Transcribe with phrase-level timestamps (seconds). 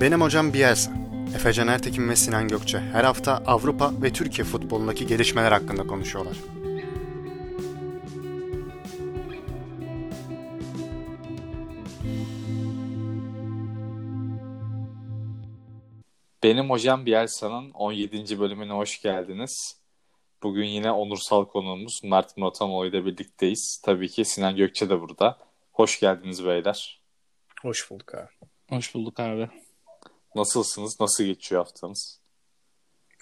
[0.00, 0.92] Benim hocam Bielsa.
[1.34, 6.36] Efecan Ertekin ve Sinan Gökçe her hafta Avrupa ve Türkiye futbolundaki gelişmeler hakkında konuşuyorlar.
[16.42, 18.40] Benim hocam Bielsa'nın 17.
[18.40, 19.80] bölümüne hoş geldiniz.
[20.42, 23.82] Bugün yine onursal konuğumuz Mert Muratoğlu ile birlikteyiz.
[23.84, 25.38] Tabii ki Sinan Gökçe de burada.
[25.72, 27.02] Hoş geldiniz beyler.
[27.62, 28.28] Hoş bulduk abi.
[28.68, 29.48] Hoş bulduk abi.
[30.38, 31.00] Nasılsınız?
[31.00, 32.20] Nasıl geçiyor haftanız?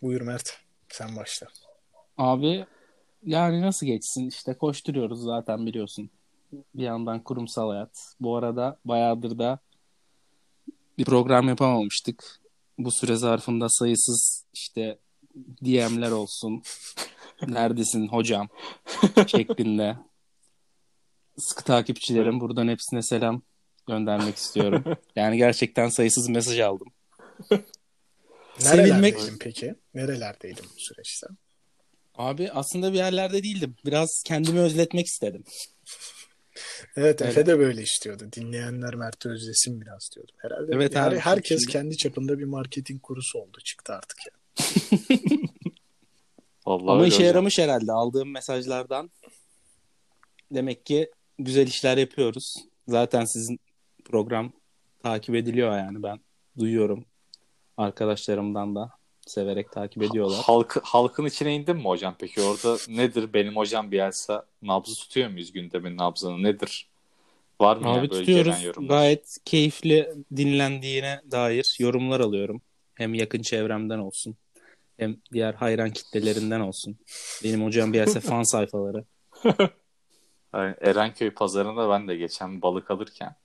[0.03, 0.61] Buyur Mert.
[0.89, 1.47] Sen başla.
[2.19, 2.67] Abi
[3.23, 4.29] yani nasıl geçsin?
[4.29, 6.11] İşte koşturuyoruz zaten biliyorsun.
[6.75, 8.15] Bir yandan kurumsal hayat.
[8.21, 9.59] Bu arada bayağıdır da
[10.99, 12.41] bir program yapamamıştık.
[12.79, 14.99] Bu süre zarfında sayısız işte
[15.65, 16.63] DM'ler olsun.
[17.49, 18.49] Neredesin hocam?
[19.27, 19.97] şeklinde.
[21.39, 23.43] Sıkı takipçilerim buradan hepsine selam
[23.87, 24.85] göndermek istiyorum.
[25.17, 26.89] Yani gerçekten sayısız mesaj aldım.
[28.59, 29.75] Sevilmek- peki?
[29.95, 31.27] Nerelerdeydin bu süreçte?
[32.15, 33.77] Abi aslında bir yerlerde değildim.
[33.87, 35.45] Biraz kendimi özletmek istedim.
[36.97, 37.31] Evet Öyle.
[37.33, 38.29] Efe de böyle istiyordu.
[38.37, 40.35] Dinleyenler Mert'i özlesin biraz diyordum.
[40.39, 43.59] Herhalde Evet her- abi, herkes şimdi- kendi çapında bir marketing kurusu oldu.
[43.65, 44.33] Çıktı artık ya.
[46.67, 47.27] Vallahi Ama işe hocam.
[47.27, 49.11] yaramış herhalde aldığım mesajlardan.
[50.55, 52.55] Demek ki güzel işler yapıyoruz.
[52.89, 53.61] Zaten sizin
[54.05, 54.53] program
[55.03, 56.21] takip ediliyor yani ben
[56.59, 57.05] duyuyorum.
[57.77, 58.91] Arkadaşlarımdan da
[59.27, 60.43] severek takip ediyorlar.
[60.45, 62.43] Halk, halkın içine indin mi hocam peki?
[62.43, 64.47] Orada nedir benim hocam Bielsa?
[64.63, 66.43] Nabzı tutuyor muyuz gündemin nabzını?
[66.43, 66.89] Nedir?
[67.61, 68.45] Var mı Abi yani böyle tutuyoruz.
[68.47, 68.89] gelen yorumlar?
[68.89, 72.63] Gayet keyifli dinlendiğine dair yorumlar alıyorum.
[72.95, 74.37] Hem yakın çevremden olsun.
[74.99, 76.97] Hem diğer hayran kitlelerinden olsun.
[77.45, 79.05] Benim hocam bir fan sayfaları.
[80.81, 83.37] Erenköy pazarında ben de geçen balık alırken.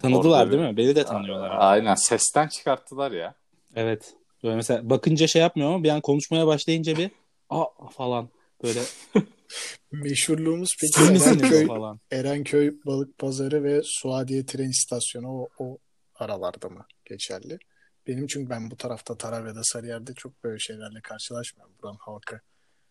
[0.00, 0.76] Tanıdılar Orada değil mi?
[0.76, 1.50] Beni de tanıyorlar.
[1.50, 1.56] abi.
[1.56, 3.34] Aynen sesten çıkarttılar ya.
[3.76, 4.14] Evet.
[4.42, 7.10] Böyle mesela bakınca şey yapmıyor ama bir an konuşmaya başlayınca bir
[7.50, 8.30] aa falan
[8.62, 8.80] böyle
[9.92, 12.00] Meşhurluğumuz peki Erenköy, falan.
[12.10, 15.78] Erenköy Balık Pazarı ve Suadiye Tren İstasyonu o, o
[16.14, 17.58] aralarda mı geçerli?
[18.06, 21.74] Benim çünkü ben bu tarafta Tarabya'da Sarıyer'de çok böyle şeylerle karşılaşmıyorum.
[21.82, 22.40] Buranın halkı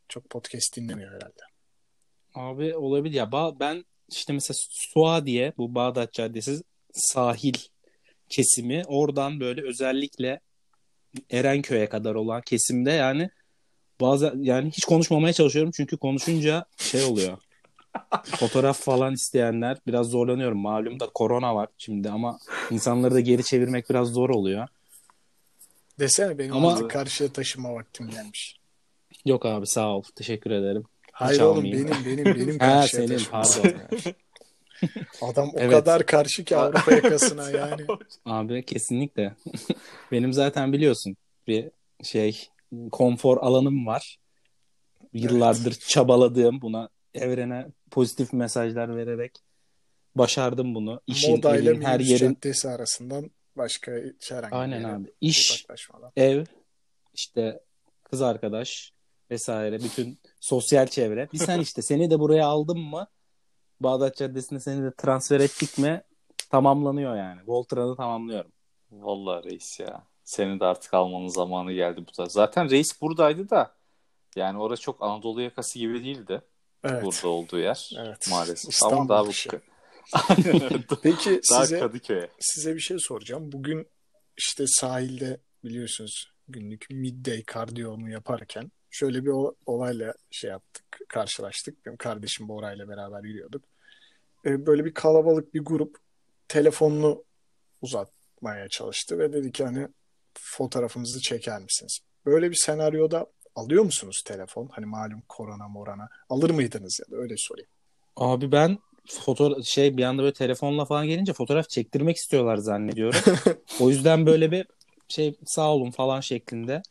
[0.10, 1.42] çok podcast dinlemiyor herhalde.
[2.36, 3.24] Abi olabilir ya.
[3.24, 6.64] Ba- ben işte mesela Suadiye bu Bağdat Caddesi
[6.94, 7.54] sahil
[8.30, 10.40] kesimi oradan böyle özellikle
[11.32, 13.30] Erenköy'e kadar olan kesimde yani
[14.02, 17.38] bazen yani hiç konuşmamaya çalışıyorum çünkü konuşunca şey oluyor.
[18.24, 20.58] Fotoğraf falan isteyenler biraz zorlanıyorum.
[20.58, 22.40] Malum da korona var şimdi ama
[22.72, 24.68] insanları da geri çevirmek biraz zor oluyor.
[26.00, 28.58] Desene benim Ama- artık karşıya taşıma vaktim gelmiş.
[29.26, 30.04] Yok abi sağ ol.
[30.16, 30.84] Teşekkür ederim.
[31.12, 31.90] Hayır oğlum almayayım.
[31.90, 33.42] benim benim benim Ha senin taşıma.
[33.42, 33.72] pardon.
[35.22, 35.72] Adam o Evet.
[35.72, 37.86] kadar karşı ki Avrupa yakasına yani.
[38.26, 39.36] Abi kesinlikle.
[40.12, 41.72] Benim zaten biliyorsun bir
[42.04, 42.48] şey
[42.92, 44.18] konfor alanım var.
[45.14, 49.32] Yıllardır çabaladığım buna evrene pozitif mesajlar vererek
[50.16, 51.02] başardım bunu.
[51.08, 53.92] İşin, Moda ile her yerin caddesi arasından başka
[54.30, 55.14] herhangi bir aynen abi.
[55.22, 55.66] İş,
[56.16, 56.46] ev,
[57.14, 57.60] işte
[58.04, 58.94] kız arkadaş
[59.32, 61.30] vesaire bütün sosyal çevre.
[61.34, 63.08] Bir sen işte seni de buraya aldım mı
[63.80, 66.02] Bağdat Caddesi'ne seni de transfer ettik mi
[66.50, 67.42] tamamlanıyor yani.
[67.48, 68.52] Voltran'ı tamamlıyorum.
[68.92, 70.04] Vallahi reis ya.
[70.24, 72.32] Senin de artık almanın zamanı geldi bu tarz.
[72.32, 73.76] Zaten reis buradaydı da
[74.36, 76.42] yani orası çok Anadolu yakası gibi değildi.
[76.84, 77.04] Evet.
[77.04, 78.28] Burada olduğu yer Evet.
[78.30, 78.72] maalesef.
[78.74, 79.62] İstanbul Ama daha bu öyle.
[81.04, 82.30] Peki daha size Kadıköy'e.
[82.40, 83.52] size bir şey soracağım.
[83.52, 83.88] Bugün
[84.38, 89.32] işte sahilde biliyorsunuz günlük midday kardiyomu yaparken şöyle bir
[89.66, 91.86] olayla şey yaptık, karşılaştık.
[91.86, 93.64] Benim kardeşim Bora ile beraber yürüyorduk.
[94.46, 95.98] Ee, Böyle bir kalabalık bir grup
[96.48, 97.24] telefonunu
[97.82, 99.88] uzatmaya çalıştı ve dedi ki hani
[100.34, 102.00] fotoğrafımızı çeker misiniz?
[102.26, 103.26] Böyle bir senaryoda
[103.56, 104.68] alıyor musunuz telefon?
[104.72, 106.10] Hani malum korona morana.
[106.30, 107.70] Alır mıydınız ya da öyle sorayım.
[108.16, 108.78] Abi ben
[109.08, 113.20] foto şey bir anda böyle telefonla falan gelince fotoğraf çektirmek istiyorlar zannediyorum.
[113.80, 114.68] o yüzden böyle bir
[115.08, 116.82] şey sağ olun falan şeklinde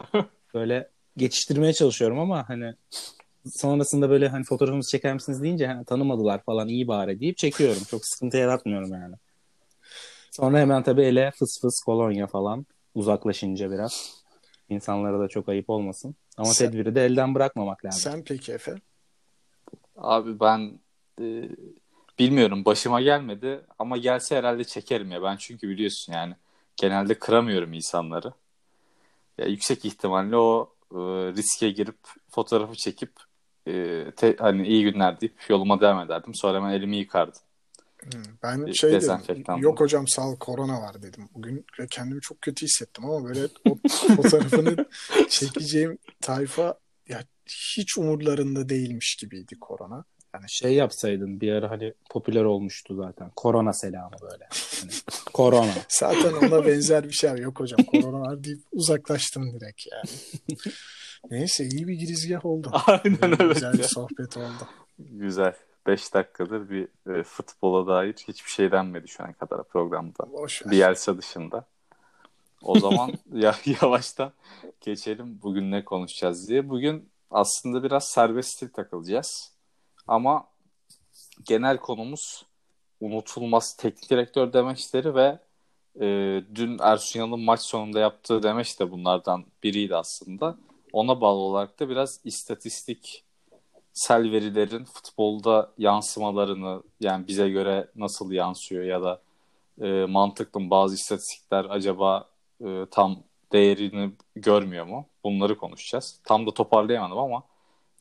[0.54, 2.74] böyle geçiştirmeye çalışıyorum ama hani
[3.46, 7.82] sonrasında böyle hani fotoğrafımızı çeker misiniz deyince hani, tanımadılar falan iyi bari deyip çekiyorum.
[7.90, 9.14] Çok sıkıntı yaratmıyorum yani.
[10.30, 14.24] Sonra hemen tabii ele fıs fıs kolonya falan uzaklaşınca biraz.
[14.68, 16.14] İnsanlara da çok ayıp olmasın.
[16.36, 18.12] Ama Sen- tedbiri de elden bırakmamak lazım.
[18.12, 18.74] Sen peki Efe?
[19.96, 20.78] Abi ben
[21.20, 21.48] e,
[22.18, 25.22] bilmiyorum başıma gelmedi ama gelse herhalde çekerim ya.
[25.22, 26.34] Ben çünkü biliyorsun yani
[26.76, 28.32] genelde kıramıyorum insanları.
[29.38, 31.98] Ya yüksek ihtimalle o e, riske girip
[32.30, 33.12] fotoğrafı çekip
[33.68, 36.34] e, te- hani iyi günler deyip yoluma devam ederdim.
[36.34, 37.40] Sonra hemen elimi yıkardım.
[38.04, 38.10] Hı,
[38.42, 39.18] Ben şey dedim,
[39.60, 41.28] yok hocam sağ ol korona var dedim.
[41.34, 43.76] Bugün kendimi çok kötü hissettim ama böyle o
[44.16, 44.84] fotoğrafını
[45.28, 47.24] çekeceğim tayfa ya
[47.76, 50.04] hiç umurlarında değilmiş gibiydi korona.
[50.34, 53.30] Yani şey yapsaydın bir ara hani popüler olmuştu zaten.
[53.36, 54.48] Korona selamı böyle.
[54.80, 54.92] Hani,
[55.32, 55.72] korona.
[55.88, 57.30] Zaten ona benzer bir şey.
[57.30, 60.58] Yok hocam korona var deyip uzaklaştım direkt yani.
[61.30, 62.70] Neyse iyi bir girizgah oldu.
[62.86, 63.54] Aynen öyle.
[63.54, 64.68] Güzel bir sohbet oldu.
[64.98, 65.54] Güzel.
[65.86, 70.32] 5 dakikadır bir e, futbola dair hiçbir şey denmedi şu ana kadar programda.
[70.32, 70.62] Boş.
[70.66, 71.66] Bielsa dışında.
[72.62, 74.32] O zaman ya, yavaştan
[74.80, 76.68] geçelim bugün ne konuşacağız diye.
[76.68, 79.53] Bugün aslında biraz serbest stil takılacağız.
[80.08, 80.44] Ama
[81.44, 82.46] genel konumuz
[83.00, 85.38] unutulmaz teknik direktör demeçleri ve
[86.00, 86.06] e,
[86.54, 90.56] dün Ersun Yanal'ın maç sonunda yaptığı demeç de bunlardan biriydi aslında.
[90.92, 93.24] Ona bağlı olarak da biraz istatistik
[93.92, 99.22] sel verilerin futbolda yansımalarını yani bize göre nasıl yansıyor ya da
[99.82, 102.28] e, mantıklı mı bazı istatistikler acaba
[102.64, 103.16] e, tam
[103.52, 105.06] değerini görmüyor mu?
[105.24, 106.20] Bunları konuşacağız.
[106.24, 107.42] Tam da toparlayamadım ama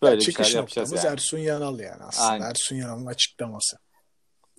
[0.03, 1.07] böyle bir Çıkış şeyler yapacağız yani.
[1.07, 2.29] Ersun Yanal yani aslında.
[2.29, 2.45] Aynen.
[2.45, 3.77] Ersun Yanal'ın açıklaması.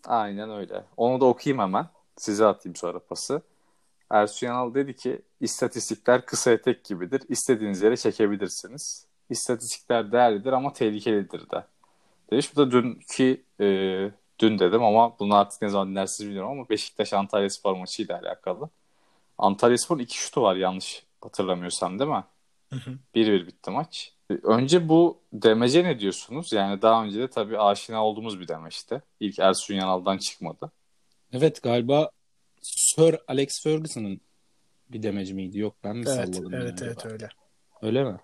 [0.05, 0.85] Aynen öyle.
[0.97, 1.87] Onu da okuyayım hemen.
[2.17, 3.43] Size atayım sonra pası.
[4.11, 7.23] Ersun Yanal dedi ki istatistikler kısa etek gibidir.
[7.29, 9.07] İstediğiniz yere çekebilirsiniz.
[9.31, 11.65] İstatistikler değerlidir ama tehlikelidir de.
[12.31, 13.67] Demiş bu da dünkü e,
[14.39, 18.69] dün dedim ama bunu artık ne zaman dinlersiniz bilmiyorum ama Beşiktaş Antalya Spor maçıyla alakalı.
[19.39, 22.25] Antalya Spor'un iki şutu var yanlış hatırlamıyorsam değil mi?
[22.71, 22.99] Hı hı.
[23.15, 24.14] 1-1 bitti maç.
[24.31, 26.53] Önce bu demece ne diyorsunuz?
[26.53, 29.03] Yani daha önce de tabii aşina olduğumuz bir demeçti.
[29.21, 30.73] İlk Ersun Yanal'dan çıkmadı.
[31.33, 32.11] Evet galiba
[32.63, 34.21] Sir Alex Ferguson'ın
[34.89, 35.59] bir demeci miydi?
[35.59, 36.55] Yok ben mi Evet, salladım?
[36.55, 36.93] evet, yani?
[36.93, 37.29] evet öyle.
[37.83, 38.17] Öyle mi?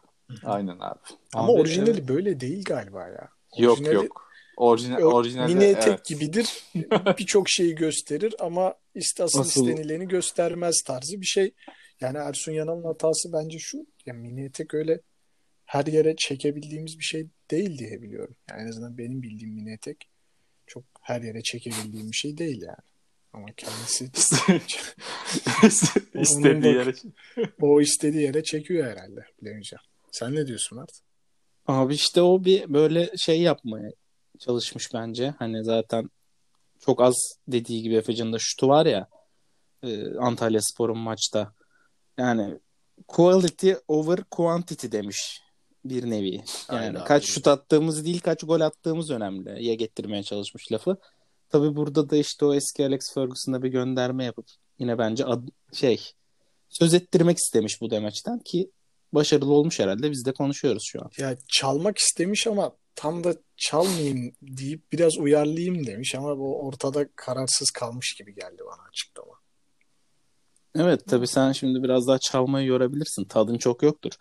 [0.45, 0.99] Aynen abi.
[1.35, 2.09] Ama Abi, orijinali evet.
[2.09, 3.29] böyle değil galiba ya.
[3.59, 4.31] Yok Orijinali- yok.
[4.57, 6.05] Orijinal, O orijinali, mini etek evet.
[6.05, 6.65] gibidir.
[7.19, 11.55] Birçok şeyi gösterir ama ist- asıl Asıl- istenileni göstermez tarzı bir şey.
[12.01, 13.79] Yani Ersun Yanal'ın hatası bence şu.
[14.07, 15.01] Ya mini etek öyle
[15.71, 18.37] her yere çekebildiğimiz bir şey değil diye biliyorum.
[18.51, 20.09] Yani en azından benim bildiğim mini etek
[20.67, 22.77] çok her yere çekebildiğim bir şey değil yani.
[23.33, 24.05] Ama kendisi
[26.15, 26.93] İstediği yere.
[27.61, 29.27] o istediği yere çekiyor herhalde.
[29.43, 29.83] Bilemeyeceğim.
[30.13, 31.01] Sen ne diyorsun Mert?
[31.67, 33.91] Abi işte o bir böyle şey yapmaya
[34.39, 35.35] çalışmış bence.
[35.39, 36.11] Hani zaten
[36.81, 37.17] çok az
[37.49, 39.09] dediği gibi Efecan'ın da şutu var ya
[39.83, 41.53] e, Antalya Spor'un maçta.
[42.19, 42.59] Yani
[43.09, 45.41] quality over quantity demiş
[45.85, 46.35] bir nevi.
[46.35, 47.05] Yani Aynen.
[47.05, 49.65] kaç şut attığımız değil kaç gol attığımız önemli.
[49.65, 50.97] Ya getirmeye çalışmış lafı.
[51.49, 54.47] Tabii burada da işte o eski Alex Ferguson'a bir gönderme yapıp
[54.79, 56.01] yine bence ad- şey
[56.69, 58.71] söz ettirmek istemiş bu demeçten ki
[59.13, 60.11] başarılı olmuş herhalde.
[60.11, 61.11] Biz de konuşuyoruz şu an.
[61.19, 67.71] Ya çalmak istemiş ama tam da çalmayayım deyip biraz uyarlayayım demiş ama bu ortada kararsız
[67.71, 69.33] kalmış gibi geldi bana açıklama.
[70.77, 73.25] Evet tabii sen şimdi biraz daha çalmayı yorabilirsin.
[73.25, 74.13] Tadın çok yoktur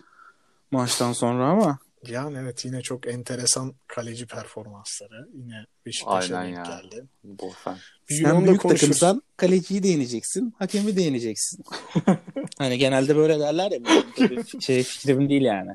[0.71, 5.27] maçtan sonra ama Yani evet yine çok enteresan kaleci performansları.
[5.33, 6.63] Yine Beşiktaş'a denk ya.
[6.63, 7.05] geldi.
[7.23, 7.77] Bofen.
[8.09, 8.99] Sen büyük konuşuruz.
[8.99, 11.63] takımsan kaleciyi de yeneceksin, hakemi de yeneceksin.
[12.57, 13.79] hani genelde böyle derler ya.
[13.83, 15.71] bu şey fikrim değil yani.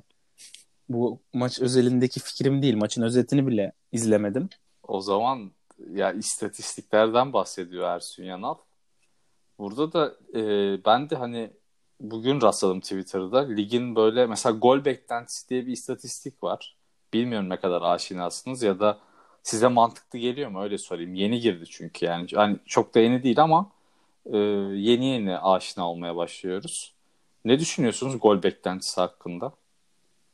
[0.89, 2.77] Bu maç özelindeki fikrim değil.
[2.77, 4.49] Maçın özetini bile izlemedim.
[4.83, 5.53] O zaman
[5.91, 8.55] ya istatistiklerden bahsediyor Ersun Yanal.
[9.59, 10.41] Burada da e,
[10.85, 11.51] ben de hani
[12.01, 13.39] bugün rastladım Twitter'da.
[13.49, 16.77] Ligin böyle mesela gol beklentisi diye bir istatistik var.
[17.13, 18.99] Bilmiyorum ne kadar aşinasınız ya da
[19.43, 21.15] size mantıklı geliyor mu öyle sorayım.
[21.15, 22.27] Yeni girdi çünkü yani.
[22.35, 23.71] Hani çok da yeni değil ama
[24.27, 26.95] e, yeni yeni aşina olmaya başlıyoruz.
[27.45, 29.53] Ne düşünüyorsunuz gol beklentisi hakkında?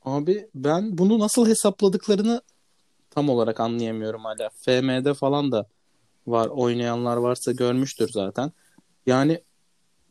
[0.04, 2.42] Abi ben bunu nasıl hesapladıklarını
[3.10, 4.50] tam olarak anlayamıyorum hala.
[4.50, 5.66] FM'de falan da
[6.26, 8.52] var oynayanlar varsa görmüştür zaten.
[9.06, 9.40] Yani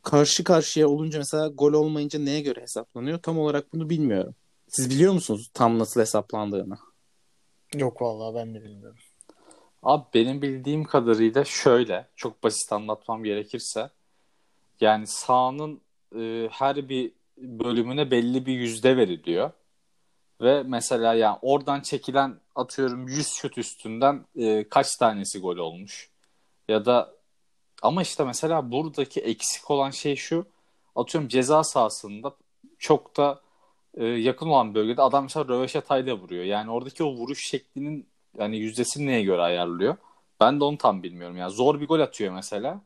[0.02, 3.18] karşı karşıya olunca mesela gol olmayınca neye göre hesaplanıyor?
[3.18, 4.34] Tam olarak bunu bilmiyorum.
[4.68, 6.78] Siz biliyor musunuz tam nasıl hesaplandığını?
[7.74, 8.98] Yok vallahi ben de bilmiyorum.
[9.82, 13.90] Abi benim bildiğim kadarıyla şöyle, çok basit anlatmam gerekirse,
[14.80, 15.80] yani sahanın
[16.16, 19.50] e, her bir bölümüne belli bir yüzde veriliyor.
[20.40, 26.10] Ve mesela yani oradan çekilen atıyorum 100 şut üstünden e, kaç tanesi gol olmuş.
[26.68, 27.14] Ya da
[27.82, 30.46] ama işte mesela buradaki eksik olan şey şu,
[30.96, 32.36] atıyorum ceza sahasında
[32.78, 33.40] çok da
[33.94, 36.44] e, yakın olan bölgede adam mesela röveşatayla vuruyor.
[36.44, 38.08] Yani oradaki o vuruş şeklinin
[38.38, 39.96] yani yüzdesini neye göre ayarlıyor?
[40.40, 41.36] Ben de onu tam bilmiyorum.
[41.36, 42.80] Yani zor bir gol atıyor mesela.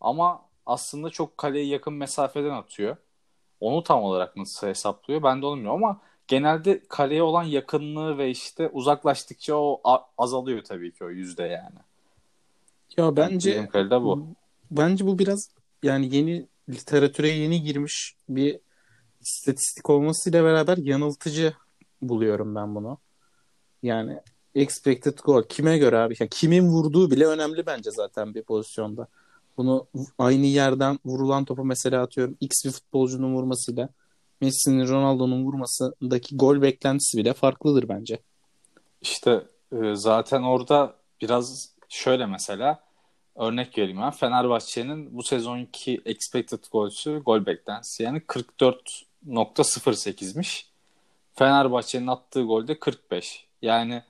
[0.00, 2.96] Ama aslında çok kaleye yakın mesafeden atıyor.
[3.60, 5.22] Onu tam olarak nasıl hesaplıyor?
[5.22, 9.82] Ben de onu bilmiyorum ama genelde kaleye olan yakınlığı ve işte uzaklaştıkça o
[10.18, 11.78] azalıyor tabii ki o yüzde yani.
[12.96, 14.26] Ya bence Bildiğim kadarıyla bu.
[14.70, 15.50] bence bu biraz
[15.82, 18.60] yani yeni literatüre yeni girmiş bir
[19.20, 21.54] istatistik olmasıyla beraber yanıltıcı
[22.02, 22.98] buluyorum ben bunu.
[23.82, 24.20] Yani
[24.54, 26.14] expected goal kime göre abi?
[26.20, 29.08] Ya kimin vurduğu bile önemli bence zaten bir pozisyonda.
[29.56, 29.86] Bunu
[30.18, 33.88] aynı yerden vurulan topu mesela atıyorum X bir futbolcunun vurmasıyla
[34.40, 38.18] Messi'nin Ronaldo'nun vurmasındaki gol beklentisi bile farklıdır bence.
[39.00, 42.80] İşte e, zaten orada biraz şöyle mesela
[43.34, 44.10] örnek vereyim ben.
[44.10, 50.66] Fenerbahçe'nin bu sezonki expected golsü gol beklentisi yani 44.08'miş.
[51.34, 53.46] Fenerbahçe'nin attığı golde 45.
[53.62, 54.02] Yani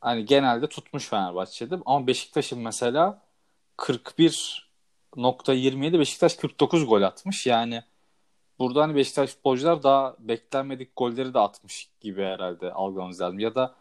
[0.00, 3.22] hani genelde tutmuş Fenerbahçe'de ama Beşiktaş'ın mesela
[3.78, 7.46] 41.27 Beşiktaş 49 gol atmış.
[7.46, 7.82] Yani
[8.58, 13.38] burada hani Beşiktaş futbolcular daha beklenmedik golleri de atmış gibi herhalde algılamamız lazım.
[13.38, 13.74] Ya da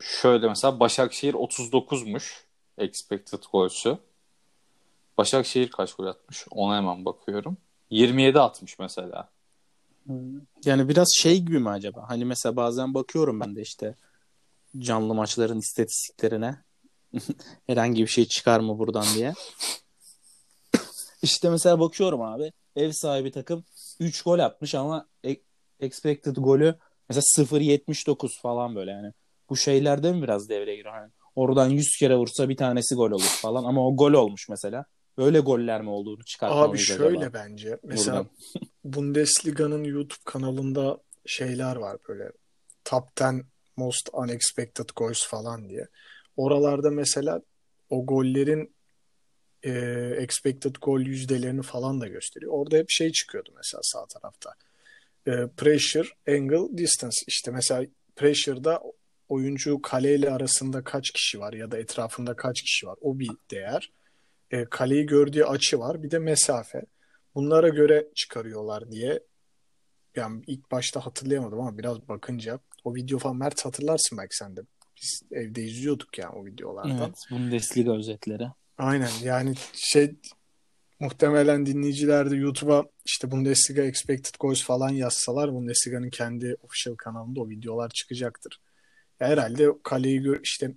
[0.00, 2.44] şöyle mesela Başakşehir 39'muş
[2.78, 3.98] expected golsü.
[5.18, 6.46] Başakşehir kaç gol atmış?
[6.50, 7.56] Ona hemen bakıyorum.
[7.90, 9.30] 27 atmış mesela.
[10.64, 12.04] Yani biraz şey gibi mi acaba?
[12.08, 13.94] Hani mesela bazen bakıyorum ben de işte
[14.78, 16.56] canlı maçların istatistiklerine.
[17.66, 19.32] Herhangi bir şey çıkar mı buradan diye.
[21.22, 22.52] İşte mesela bakıyorum abi.
[22.76, 23.64] Ev sahibi takım
[24.00, 25.42] 3 gol atmış ama e-
[25.80, 26.78] expected golü
[27.08, 29.12] mesela 0.79 falan böyle yani.
[29.50, 30.94] Bu şeylerde mi biraz devreye giriyor?
[30.94, 34.84] Hani oradan 100 kere vursa bir tanesi gol olur falan ama o gol olmuş mesela.
[35.18, 37.78] Böyle goller mi olduğunu çıkartmalıyız Abi acaba şöyle bence.
[37.84, 38.26] Mesela?
[38.84, 42.30] Bundesliga'nın YouTube kanalında şeyler var böyle
[42.84, 43.42] Top 10
[43.76, 45.88] Most Unexpected Goals falan diye.
[46.36, 47.42] Oralarda mesela
[47.90, 48.74] o gollerin
[49.62, 49.70] e,
[50.18, 52.52] expected goal yüzdelerini falan da gösteriyor.
[52.52, 54.54] Orada hep şey çıkıyordu mesela sağ tarafta.
[55.26, 57.16] E, pressure, angle, distance.
[57.26, 57.86] İşte mesela
[58.16, 58.82] pressure'da
[59.28, 62.96] oyuncu kaleyle arasında kaç kişi var ya da etrafında kaç kişi var.
[63.00, 63.92] O bir değer.
[64.50, 66.02] E, kaleyi gördüğü açı var.
[66.02, 66.82] Bir de mesafe.
[67.34, 69.20] Bunlara göre çıkarıyorlar diye
[70.16, 74.60] yani ilk başta hatırlayamadım ama biraz bakınca o video falan Mert hatırlarsın belki sen de.
[75.02, 76.98] Biz evde izliyorduk yani o videolardan.
[76.98, 78.44] Evet, Bundesliga özetleri.
[78.78, 80.14] Aynen yani şey
[81.00, 87.48] muhtemelen dinleyiciler de YouTube'a işte Bundesliga Expected Goals falan yazsalar Bundesliga'nın kendi official kanalında o
[87.48, 88.60] videolar çıkacaktır.
[89.18, 90.74] Herhalde kaleyi gör işte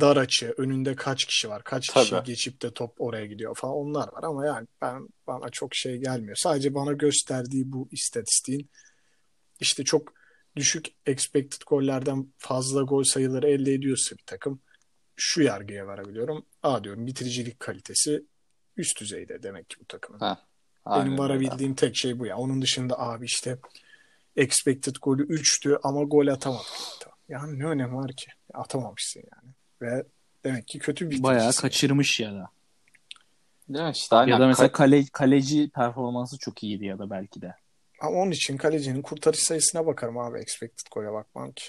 [0.00, 2.26] dar açı, önünde kaç kişi var, kaç kişi Tabii.
[2.26, 6.36] geçip de top oraya gidiyor falan onlar var ama yani ben bana çok şey gelmiyor.
[6.36, 8.70] Sadece bana gösterdiği bu istatistiğin
[9.60, 10.12] işte çok
[10.56, 14.60] düşük expected gollerden fazla gol sayıları elde ediyorsa bir takım
[15.16, 16.46] şu yargıya varabiliyorum.
[16.62, 18.24] Aa diyorum bitiricilik kalitesi
[18.76, 20.18] üst düzeyde demek ki bu takımın.
[20.18, 20.46] Ha,
[20.86, 22.36] Benim varabildiğim tek şey bu ya.
[22.36, 23.58] Onun dışında abi işte
[24.36, 26.62] expected golü 3'tü ama gol atamadı.
[27.28, 28.26] Yani ne önemi var ki?
[28.54, 29.54] Atamamışsın yani.
[29.82, 30.04] Ve
[30.44, 32.48] demek ki kötü bir Bayağı kaçırmış ya da.
[33.68, 33.90] Mi?
[33.94, 34.32] İşte aynen.
[34.32, 37.54] Ya da mesela Ka- kale, kaleci performansı çok iyiydi ya da belki de.
[38.00, 40.38] Ama onun için kalecinin kurtarış sayısına bakarım abi.
[40.38, 41.64] Expected gol'e bakmam ki.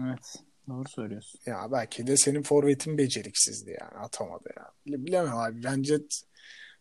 [0.00, 0.34] Evet.
[0.68, 1.40] Doğru söylüyorsun.
[1.46, 3.98] Ya belki de senin forvetin beceriksizdi yani.
[3.98, 4.72] Atamadı ya.
[4.86, 5.64] Bile- Bilemem abi.
[5.64, 5.98] Bence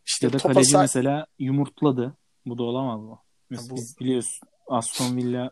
[0.05, 2.13] işte Ya da topa kaleci mesela yumurtladı.
[2.45, 3.19] Bu da olamaz mı?
[3.49, 5.51] Mesela bu- biz biliyorsun Aston Villa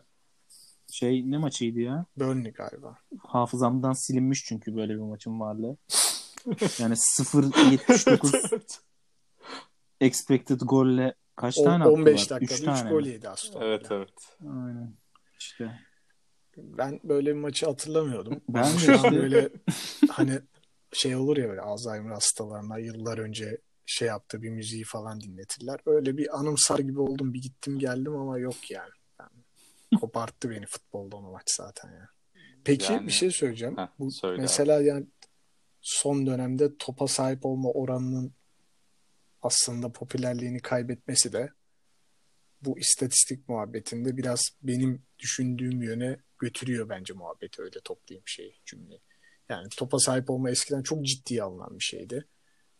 [0.92, 2.06] şey ne maçıydı ya?
[2.16, 2.98] Burnley galiba.
[3.18, 5.76] Hafızamdan silinmiş çünkü böyle bir maçın varlığı.
[6.78, 8.68] Yani 0.79
[10.00, 12.40] expected golle kaç O- tane 15 attılar?
[12.40, 13.08] dakikada 3 3 tane gol mi?
[13.08, 13.96] yedi Aston Evet Villa.
[13.96, 14.12] evet.
[14.40, 14.94] Aynen.
[15.40, 15.78] İşte.
[16.56, 18.40] Ben böyle bir maçı hatırlamıyordum.
[18.48, 19.48] Ben de işte- böyle
[20.10, 20.40] hani
[20.92, 25.80] şey olur ya böyle Alzheimer hastalarına yıllar önce şey yaptığı bir müziği falan dinletirler.
[25.86, 27.34] Öyle bir anımsar gibi oldum.
[27.34, 28.90] Bir gittim geldim ama yok yani.
[30.00, 32.08] Koparttı beni futboldan o maç zaten ya.
[32.64, 33.76] Peki Yani- bir şey söyleyeceğim.
[33.76, 34.40] Heh, Bu söyle abi.
[34.40, 35.06] mesela yani
[35.80, 38.32] son dönemde topa sahip olma oranının
[39.42, 41.52] aslında popülerliğini kaybetmesi de
[42.60, 49.00] bu istatistik muhabbetinde biraz benim düşündüğüm yöne götürüyor bence muhabbeti öyle toplayayım şey cümleyi.
[49.48, 52.28] Yani topa sahip olma eskiden çok ciddiye alınan bir şeydi.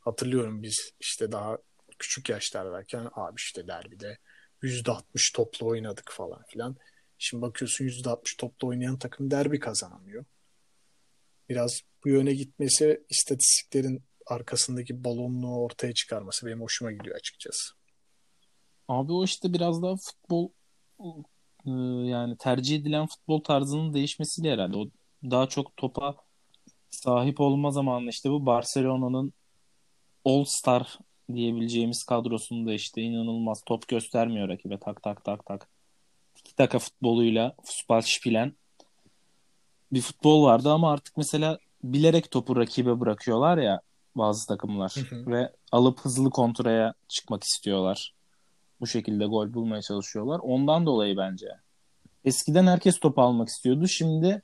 [0.00, 1.58] Hatırlıyorum biz işte daha
[1.98, 4.18] küçük yaşlardayken abi işte derbide
[4.62, 6.76] %60 topla oynadık falan filan.
[7.24, 10.24] Şimdi bakıyorsun %60 topla oynayan takım derbi kazanamıyor.
[11.48, 17.74] Biraz bu yöne gitmesi istatistiklerin arkasındaki balonluğu ortaya çıkarması benim hoşuma gidiyor açıkçası.
[18.88, 20.50] Abi o işte biraz daha futbol
[21.66, 21.70] e,
[22.10, 24.76] yani tercih edilen futbol tarzının değişmesiyle herhalde.
[24.76, 24.90] O
[25.30, 26.16] daha çok topa
[26.90, 29.32] sahip olma zamanı işte bu Barcelona'nın
[30.24, 30.98] All Star
[31.34, 35.71] diyebileceğimiz kadrosunda işte inanılmaz top göstermiyor rakibe tak tak tak tak.
[36.44, 38.52] Tiki taka futboluyla Fußballspielen
[39.92, 43.80] bir futbol vardı ama artık mesela bilerek topu rakibe bırakıyorlar ya
[44.16, 45.30] bazı takımlar Hı hı.
[45.30, 48.14] ve alıp hızlı kontraya çıkmak istiyorlar.
[48.80, 50.38] Bu şekilde gol bulmaya çalışıyorlar.
[50.42, 51.46] Ondan dolayı bence.
[52.24, 53.88] Eskiden herkes topu almak istiyordu.
[53.88, 54.42] Şimdi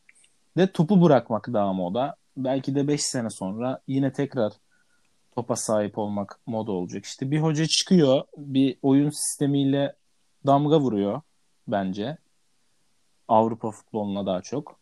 [0.57, 2.17] de topu bırakmak daha moda.
[2.37, 4.52] Belki de 5 sene sonra yine tekrar
[5.37, 7.05] topa sahip olmak moda olacak.
[7.05, 9.97] İşte bir hoca çıkıyor, bir oyun sistemiyle
[10.47, 11.21] damga vuruyor
[11.69, 12.19] bence.
[13.29, 14.81] Avrupa futboluna daha çok.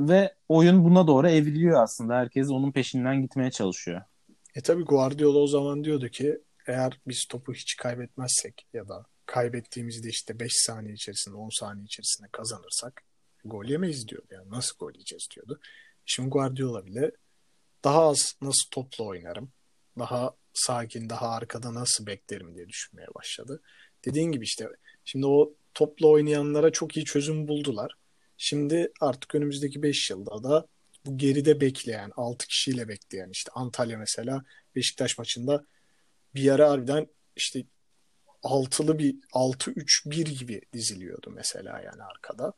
[0.00, 2.14] Ve oyun buna doğru evriliyor aslında.
[2.14, 4.02] Herkes onun peşinden gitmeye çalışıyor.
[4.54, 10.08] E tabii Guardiola o zaman diyordu ki eğer biz topu hiç kaybetmezsek ya da kaybettiğimizde
[10.08, 13.02] işte 5 saniye içerisinde 10 saniye içerisinde kazanırsak
[13.44, 14.26] gol yemeyiz diyordu.
[14.30, 15.60] Yani nasıl gol yiyeceğiz diyordu.
[16.06, 17.10] Şimdi Guardiola bile
[17.84, 19.52] daha az nasıl topla oynarım,
[19.98, 23.62] daha sakin, daha arkada nasıl beklerim diye düşünmeye başladı.
[24.04, 24.68] Dediğin gibi işte
[25.04, 27.92] şimdi o topla oynayanlara çok iyi çözüm buldular.
[28.36, 30.66] Şimdi artık önümüzdeki 5 yılda da
[31.06, 34.44] bu geride bekleyen, 6 kişiyle bekleyen işte Antalya mesela
[34.76, 35.64] Beşiktaş maçında
[36.34, 37.06] bir ara harbiden
[37.36, 37.64] işte
[38.42, 42.52] altılı bir 6-3-1 gibi diziliyordu mesela yani arkada.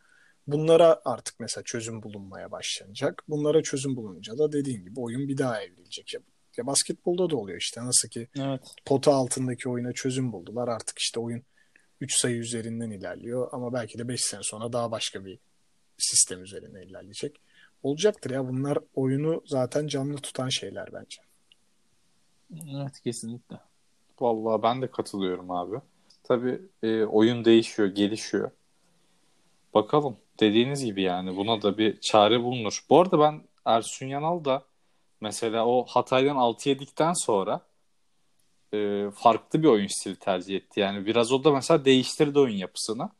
[0.46, 3.22] Bunlara artık mesela çözüm bulunmaya başlanacak.
[3.28, 6.14] Bunlara çözüm bulununca da dediğin gibi oyun bir daha evrilecek.
[6.14, 6.20] Ya,
[6.56, 8.60] ya basketbolda da oluyor işte nasıl ki Evet.
[8.84, 10.68] pota altındaki oyuna çözüm buldular.
[10.68, 11.42] Artık işte oyun
[12.00, 15.38] 3 sayı üzerinden ilerliyor ama belki de 5 sene sonra daha başka bir
[15.98, 17.40] sistem üzerinden ilerleyecek.
[17.82, 21.22] Olacaktır ya bunlar oyunu zaten canlı tutan şeyler bence.
[22.76, 23.56] Evet kesinlikle.
[24.20, 25.76] Vallahi ben de katılıyorum abi.
[26.24, 28.50] Tabii e, oyun değişiyor, gelişiyor.
[29.74, 30.16] Bakalım.
[30.40, 32.84] Dediğiniz gibi yani buna da bir çare bulunur.
[32.90, 34.64] Bu arada ben Ersun Yanal da
[35.20, 37.60] mesela o Hatay'dan 6 yedikten sonra
[38.74, 40.80] e, farklı bir oyun stili tercih etti.
[40.80, 43.10] Yani biraz o da mesela değiştirdi oyun yapısını.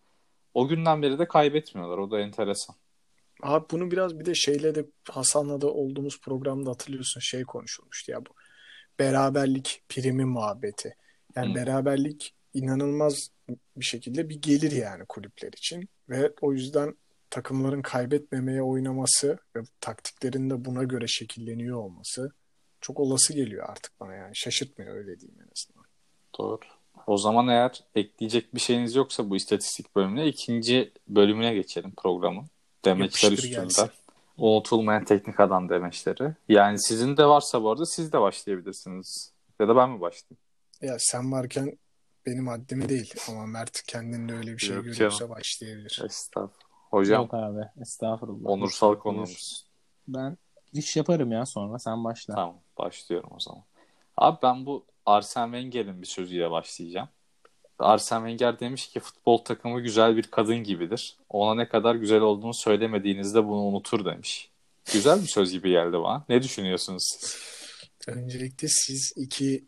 [0.54, 1.98] O günden beri de kaybetmiyorlar.
[1.98, 2.76] O da enteresan.
[3.42, 8.26] Abi bunu biraz bir de şeyle de Hasan'la da olduğumuz programda hatırlıyorsun şey konuşulmuştu ya
[8.26, 8.30] bu
[8.98, 10.96] beraberlik primi muhabbeti.
[11.36, 11.54] Yani Hı.
[11.54, 13.30] beraberlik inanılmaz
[13.76, 16.94] bir şekilde bir gelir yani kulüpler için ve o yüzden
[17.30, 22.32] takımların kaybetmemeye oynaması ve taktiklerin de buna göre şekilleniyor olması
[22.80, 25.84] çok olası geliyor artık bana yani şaşırtmıyor öyle diyeyim en azından.
[26.38, 26.60] Doğru.
[27.06, 32.46] O zaman eğer ekleyecek bir şeyiniz yoksa bu istatistik bölümüne ikinci bölümüne geçelim programın.
[32.84, 33.88] Demeçler üstünden.
[34.36, 36.34] Unutulmayan teknik adam demeçleri.
[36.48, 39.32] Yani sizin de varsa bu arada siz de başlayabilirsiniz.
[39.60, 40.38] Ya da ben mi başlayayım?
[40.82, 41.78] Ya sen varken
[42.26, 45.34] benim haddime değil ama Mert kendinde öyle bir şey Yok görüyorsa canım.
[45.34, 46.02] başlayabilir.
[46.04, 46.70] Estağfurullah.
[46.90, 48.50] Hocam Yok abi estağfurullah.
[48.50, 48.98] onursal Buyur.
[49.00, 49.66] konuğumuz.
[50.08, 50.36] Ben
[50.72, 52.34] iş yaparım ya sonra sen başla.
[52.34, 53.62] Tamam başlıyorum o zaman.
[54.16, 57.08] Abi ben bu Arsene Wenger'in bir sözüyle başlayacağım.
[57.78, 61.16] Arsene Wenger demiş ki futbol takımı güzel bir kadın gibidir.
[61.28, 64.50] Ona ne kadar güzel olduğunu söylemediğinizde bunu unutur demiş.
[64.92, 66.24] Güzel bir söz gibi geldi bana.
[66.28, 67.36] Ne düşünüyorsunuz siz?
[68.08, 69.64] Öncelikle siz iki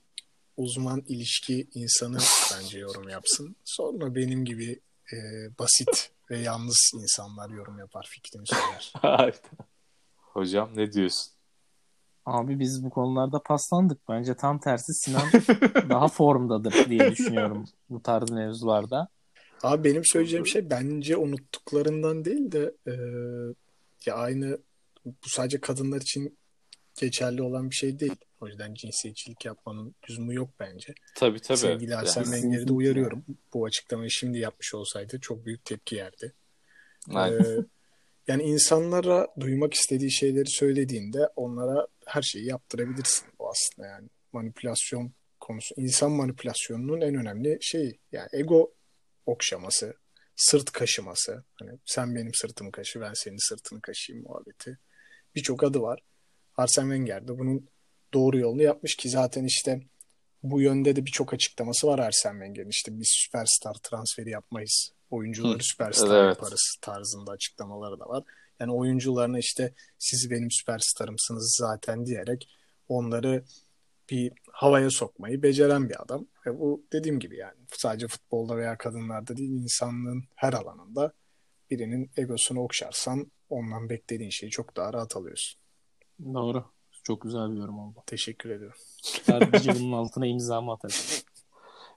[0.56, 2.18] uzman ilişki insanı
[2.54, 3.56] bence yorum yapsın.
[3.64, 4.80] Sonra benim gibi
[5.12, 5.16] e,
[5.58, 8.92] basit ve yalnız insanlar yorum yapar fikrimi söyler.
[10.16, 11.32] Hocam ne diyorsun?
[12.26, 13.98] Abi biz bu konularda paslandık.
[14.08, 15.28] Bence tam tersi Sinan
[15.88, 19.08] daha formdadır diye düşünüyorum bu tarz mevzularda.
[19.62, 22.92] Abi benim söyleyeceğim şey bence unuttuklarından değil de e,
[24.06, 24.58] ya aynı
[25.04, 26.36] bu sadece kadınlar için
[27.00, 28.16] geçerli olan bir şey değil.
[28.40, 30.94] O yüzden cinsiyetçilik yapmanın lüzumu yok bence.
[31.14, 31.58] Tabii tabii.
[31.58, 33.24] Sevgili Arsene Yani- Wenger'i de uyarıyorum.
[33.54, 36.32] Bu açıklamayı şimdi yapmış olsaydı çok büyük tepki yerdi.
[37.14, 37.44] Aynen.
[37.44, 37.64] Ee,
[38.28, 43.28] yani insanlara duymak istediği şeyleri söylediğinde onlara her şeyi yaptırabilirsin.
[43.38, 45.74] Bu aslında yani manipülasyon konusu.
[45.76, 47.98] insan manipülasyonunun en önemli şeyi.
[48.12, 48.74] Yani ego
[49.26, 49.94] okşaması,
[50.36, 51.44] sırt kaşıması.
[51.54, 54.78] Hani sen benim sırtımı kaşı, ben senin sırtını kaşıyım muhabbeti.
[55.34, 56.00] Birçok adı var.
[56.56, 57.68] Arsene Wenger de bunun
[58.14, 59.80] doğru yolunu yapmış ki zaten işte
[60.42, 62.70] bu yönde de birçok açıklaması var Arsene Wenger'in.
[62.70, 64.92] İşte biz süperstar transferi yapmayız.
[65.10, 66.36] Oyuncuları Hı, süperstar evet.
[66.36, 68.24] yaparız tarzında açıklamaları da var.
[68.62, 72.48] Yani oyuncularına işte siz benim süperstarımsınız zaten diyerek
[72.88, 73.44] onları
[74.10, 76.26] bir havaya sokmayı beceren bir adam.
[76.46, 81.12] Ve bu dediğim gibi yani sadece futbolda veya kadınlarda değil insanlığın her alanında
[81.70, 85.60] birinin egosunu okşarsan ondan beklediğin şeyi çok daha rahat alıyorsun.
[86.34, 86.64] Doğru.
[87.02, 88.02] Çok güzel bir yorum oldu.
[88.06, 88.78] Teşekkür ediyorum.
[89.02, 90.96] Sadece bunun altına imzamı atarım.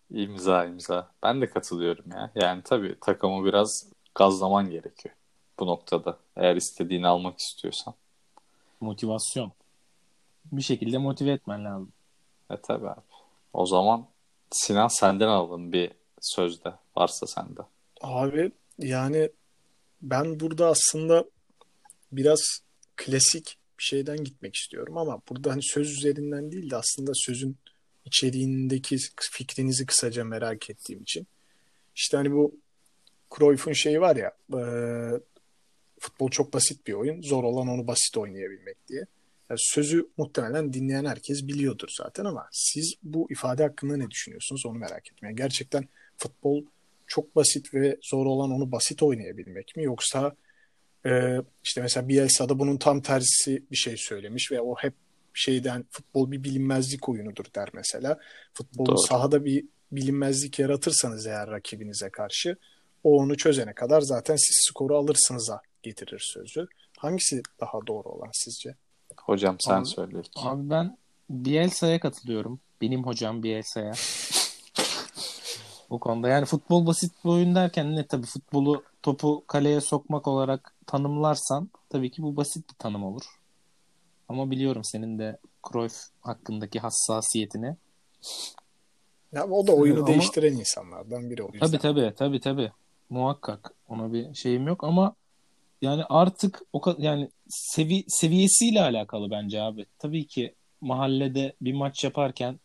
[0.10, 1.12] İmza imza.
[1.24, 2.32] Ben de katılıyorum ya.
[2.36, 5.16] Yani tabii takımı biraz gazlaman gerekiyor
[5.60, 6.18] bu noktada.
[6.36, 7.94] Eğer istediğini almak istiyorsan.
[8.82, 9.52] Motivasyon.
[10.52, 11.92] Bir şekilde motive etmen lazım.
[12.50, 13.02] E tabii abi.
[13.54, 14.06] O zaman
[14.52, 15.92] Sinan senden alalım bir
[16.22, 16.74] sözde.
[16.98, 17.62] Varsa sende.
[18.02, 19.30] Abi yani
[20.02, 21.26] ben burada aslında
[22.12, 22.60] biraz
[22.96, 27.58] klasik bir şeyden gitmek istiyorum ama burada hani söz üzerinden değil de aslında sözün
[28.06, 28.98] içeriğindeki
[29.32, 31.28] fikrinizi kısaca merak ettiğim için.
[31.96, 32.56] İşte hani bu
[33.38, 34.62] Cruyff'un şeyi var ya e,
[36.00, 37.22] futbol çok basit bir oyun.
[37.22, 39.06] Zor olan onu basit oynayabilmek diye.
[39.50, 44.78] Yani sözü muhtemelen dinleyen herkes biliyordur zaten ama siz bu ifade hakkında ne düşünüyorsunuz onu
[44.78, 45.18] merak ettim.
[45.28, 46.64] Yani gerçekten futbol
[47.08, 50.36] çok basit ve zor olan onu basit oynayabilmek mi yoksa
[51.06, 54.94] e, işte mesela Bielsa'da bunun tam tersi bir şey söylemiş ve o hep
[55.34, 58.20] şeyden futbol bir bilinmezlik oyunudur der mesela.
[58.54, 58.98] Futbolun Doğru.
[58.98, 62.58] sahada bir bilinmezlik yaratırsanız eğer rakibinize karşı
[63.04, 66.68] o onu çözene kadar zaten siz skoru alırsınız'a getirir sözü.
[66.98, 68.76] Hangisi daha doğru olan sizce?
[69.22, 70.18] Hocam sen Abi- söyle.
[70.20, 70.32] ilk.
[70.46, 70.98] Abi ben
[71.30, 72.60] Bielsa'ya katılıyorum.
[72.82, 73.94] Benim hocam Bielsa'ya.
[75.90, 80.76] Bu konuda yani futbol basit bir oyun derken ne tabii futbolu topu kaleye sokmak olarak
[80.88, 83.24] tanımlarsan tabii ki bu basit bir tanım olur.
[84.30, 85.38] Ama biliyorum senin de
[85.72, 87.76] Cruyff hakkındaki hassasiyetini.
[89.32, 91.68] Ya o da oyunu Ama- değiştiren insanlardan biri o yüzden.
[91.68, 92.72] Tabii tabii tabii tabii.
[93.10, 95.16] Muhakkak ona bir şeyim yok ama
[95.82, 99.86] yani artık o kadar yani sevi seviyesiyle alakalı bence abi.
[100.00, 102.60] Tabii ki mahallede bir maç yaparken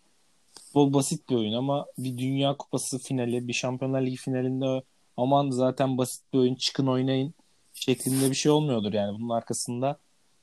[0.55, 4.83] futbol basit bir oyun ama bir Dünya Kupası finali, bir Şampiyonlar Ligi finalinde
[5.16, 7.35] aman zaten basit bir oyun çıkın oynayın
[7.75, 9.18] şeklinde bir şey olmuyordur yani.
[9.18, 9.99] Bunun arkasında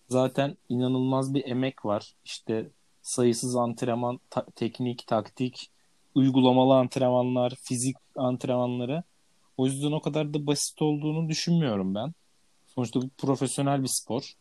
[0.09, 2.13] zaten inanılmaz bir emek var.
[2.25, 2.69] İşte
[3.01, 5.71] sayısız antrenman, ta- teknik, taktik,
[6.15, 9.03] uygulamalı antrenmanlar, fizik antrenmanları.
[9.57, 12.13] O yüzden o kadar da basit olduğunu düşünmüyorum ben.
[12.77, 14.33] Sonuçta bu profesyonel bir spor.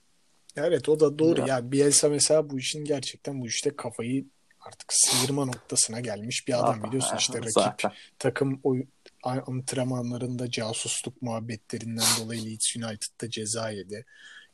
[0.56, 1.40] Evet o da doğru.
[1.40, 1.46] Ya.
[1.46, 4.24] Ya Bielsa mesela bu işin gerçekten bu işte kafayı
[4.60, 7.92] artık sıyırma noktasına gelmiş bir adam Ah, biliyorsun işte rakip Zaten.
[8.18, 8.86] takım oy-
[9.22, 14.04] antrenmanlarında casusluk muhabbetlerinden dolayı Leeds United'da ceza yedi.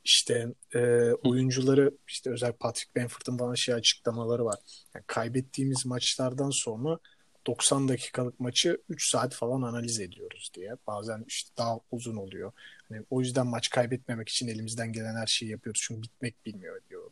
[0.04, 0.80] İşte e,
[1.24, 4.58] oyuncuları işte özel Patrick Bamford'un bana şey açıklamaları var.
[4.94, 6.98] Yani kaybettiğimiz maçlardan sonra
[7.46, 10.76] 90 dakikalık maçı 3 saat falan analiz ediyoruz diye.
[10.86, 12.52] Bazen işte daha uzun oluyor.
[12.88, 15.80] Hani o yüzden maç kaybetmemek için elimizden gelen her şeyi yapıyoruz.
[15.84, 17.10] Çünkü bitmek bilmiyor diyor.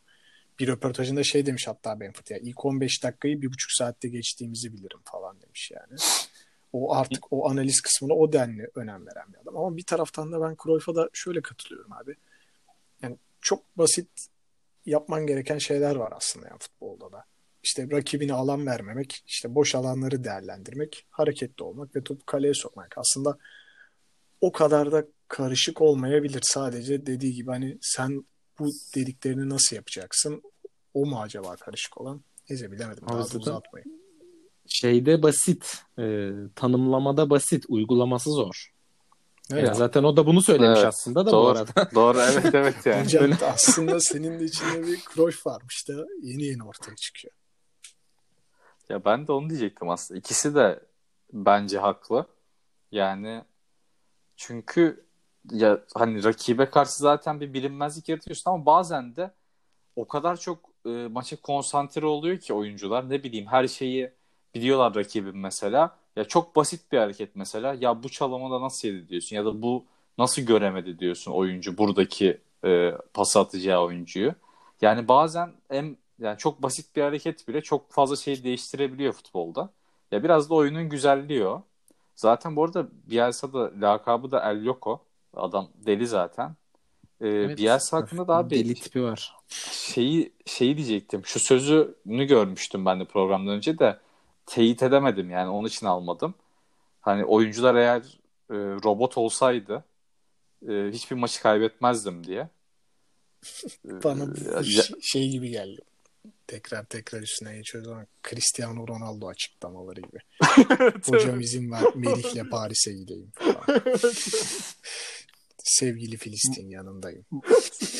[0.59, 4.99] Bir röportajında şey demiş hatta Bamford ya ilk 15 dakikayı bir buçuk saatte geçtiğimizi bilirim
[5.05, 5.99] falan demiş yani.
[6.73, 9.57] O artık o analiz kısmına o denli önem veren bir adam.
[9.57, 12.15] Ama bir taraftan da ben Cruyff'a da şöyle katılıyorum abi.
[13.01, 14.09] Yani çok basit
[14.85, 17.25] yapman gereken şeyler var aslında yani futbolda da.
[17.63, 22.97] İşte rakibine alan vermemek, işte boş alanları değerlendirmek, hareketli olmak ve topu kaleye sokmak.
[22.97, 23.37] Aslında
[24.41, 26.41] o kadar da karışık olmayabilir.
[26.43, 28.25] Sadece dediği gibi hani sen
[28.59, 30.41] bu dediklerini nasıl yapacaksın?
[30.93, 32.21] O mu acaba karışık olan?
[32.49, 33.03] Neyse bilemedim.
[33.07, 34.01] Daha da Aslında- uzatmayın.
[34.67, 38.71] Şeyde basit, e, tanımlamada basit, uygulaması zor.
[39.51, 39.63] Evet.
[39.63, 41.57] Yani zaten o da bunu söylemiş Evet, aslında da bu Doğru.
[41.57, 41.89] arada.
[41.95, 43.05] Doğru evet evet yani.
[43.05, 47.33] Hocam aslında senin de içinde bir Cruyff varmış da yeni yeni ortaya çıkıyor.
[48.91, 50.19] Ya ben de onu diyecektim aslında.
[50.19, 50.79] İkisi de
[51.33, 52.25] bence haklı.
[52.91, 53.43] Yani
[54.37, 55.05] çünkü
[55.51, 59.31] ya hani rakibe karşı zaten bir bilinmezlik yaratıyorsun ama bazen de
[59.95, 64.11] o kadar çok e, maça konsantre oluyor ki oyuncular ne bileyim her şeyi
[64.55, 65.97] biliyorlar rakibin mesela.
[66.15, 67.73] Ya çok basit bir hareket mesela.
[67.73, 69.85] Ya bu çalımı nasıl yedi diyorsun ya da bu
[70.17, 74.35] nasıl göremedi diyorsun oyuncu buradaki e, pas atacağı oyuncuyu.
[74.81, 79.69] Yani bazen hem yani çok basit bir hareket bile çok fazla şey değiştirebiliyor futbolda.
[80.11, 81.63] Ya biraz da oyunun güzelliği o.
[82.15, 85.01] Zaten bu arada Bielsa da lakabı da El Loco.
[85.33, 86.55] Adam deli zaten.
[87.21, 87.57] Ee, Evet.
[87.57, 89.35] Bielsa hakkında da abi Deli tipi var.
[89.71, 91.21] şeyi şeyi diyecektim.
[91.25, 93.99] Şu sözünü görmüştüm ben de programdan önce de
[94.45, 96.33] teyit edemedim yani onun için almadım.
[97.01, 98.01] Hani oyuncular eğer
[98.49, 99.83] e, robot olsaydı
[100.69, 102.49] e, hiçbir maçı kaybetmezdim diye.
[103.87, 105.81] E, Bana bu ya- ş- şey gibi geldi.
[106.47, 110.17] Tekrar tekrar üstüne geçiyoruz ama Cristiano Ronaldo açıklamaları gibi.
[111.05, 113.81] Hocam izin ver Melih'le Paris'e gideyim falan.
[115.63, 117.25] Sevgili Filistin yanındayım.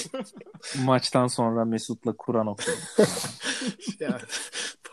[0.83, 2.77] Maçtan sonra Mesut'la Kur'an okuyor.
[3.99, 4.21] Ya,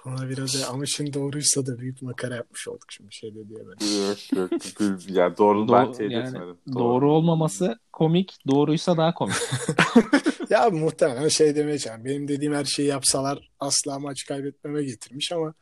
[0.06, 4.06] bana biraz ama şimdi doğruysa da büyük makara yapmış olduk şimdi şey de diyemedim.
[4.08, 4.50] Yok yok.
[4.78, 6.56] Gül- Yani doğru ben Doğru- teyit yani etmedim.
[6.74, 9.36] Doğru olmaması komik, doğruysa daha komik.
[10.50, 12.04] Ya muhtemelen şey demeye çalışıyorum.
[12.04, 15.54] Benim dediğim her şeyi yapsalar asla maç kaybetmeme getirmiş ama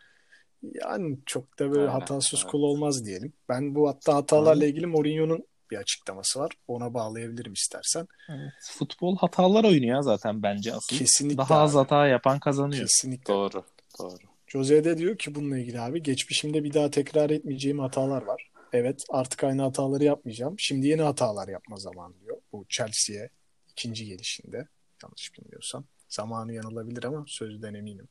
[0.75, 2.51] yani çok da böyle Aynen, hatasız evet.
[2.51, 3.33] kul olmaz diyelim.
[3.49, 6.53] Ben bu hatta hatalarla ilgili Mourinho'nun bir açıklaması var.
[6.69, 8.09] Ona bağlayabilirim istersen.
[8.29, 10.97] Evet, futbol hatalar oyunu ya zaten bence asıl.
[10.97, 11.83] Kesinlikle Daha az abi.
[11.83, 12.83] hata yapan kazanıyor.
[12.83, 13.35] Kesinlikle.
[13.35, 13.65] Doğru.
[13.99, 14.17] Doğru.
[14.47, 18.51] Jose de diyor ki bununla ilgili abi geçmişimde bir daha tekrar etmeyeceğim hatalar var.
[18.73, 20.55] Evet artık aynı hataları yapmayacağım.
[20.59, 22.37] Şimdi yeni hatalar yapma zamanı diyor.
[22.53, 23.31] Bu Chelsea'ye
[23.69, 24.69] ikinci gelişinde
[25.03, 25.85] yanlış bilmiyorsam.
[26.09, 28.09] Zamanı yanılabilir ama sözden eminim.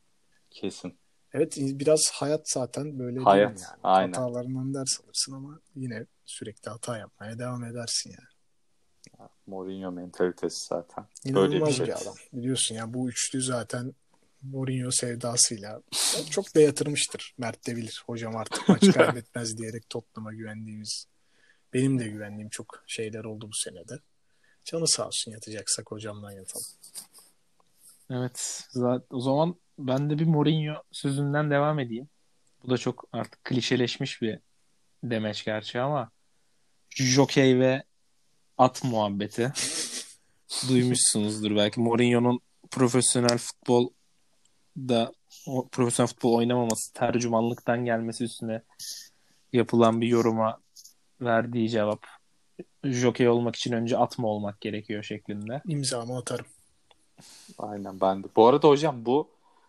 [0.50, 0.98] Kesin.
[1.32, 3.80] Evet biraz hayat zaten böyle değil Hayat, mi yani?
[3.82, 4.12] aynen.
[4.12, 9.28] Hatalarından ders alırsın ama yine sürekli hata yapmaya devam edersin yani.
[9.46, 11.06] Mourinho mentalitesi zaten.
[11.26, 11.86] Böyle bir İnanılmaz şey.
[11.86, 12.14] bir adam.
[12.32, 13.94] Biliyorsun ya bu üçlü zaten
[14.42, 15.82] Mourinho sevdasıyla
[16.30, 17.34] çok da yatırmıştır.
[17.38, 18.02] Mert de bilir.
[18.06, 21.06] Hocam artık maç kaybetmez diyerek Tottenham'a güvendiğimiz
[21.74, 23.94] benim de güvendiğim çok şeyler oldu bu senede.
[24.66, 26.66] Canı sağ olsun yatacaksak hocamdan yatalım.
[28.10, 28.64] Evet.
[28.70, 32.08] Zaten, o zaman ben de bir Mourinho sözünden devam edeyim.
[32.64, 34.38] Bu da çok artık klişeleşmiş bir
[35.04, 36.10] demeç gerçi ama
[36.90, 37.82] jokey ve
[38.58, 39.52] at muhabbeti
[40.68, 41.80] duymuşsunuzdur belki.
[41.80, 43.90] Mourinho'nun profesyonel futbol
[44.76, 45.12] da
[45.72, 48.62] profesyonel futbol oynamaması, tercümanlıktan gelmesi üstüne
[49.52, 50.60] yapılan bir yoruma
[51.20, 52.06] verdiği cevap
[52.92, 55.62] jokey olmak için önce at mı olmak gerekiyor şeklinde.
[55.68, 56.46] İmzamı atarım.
[57.58, 58.28] Aynen ben de.
[58.36, 59.28] Bu arada hocam bu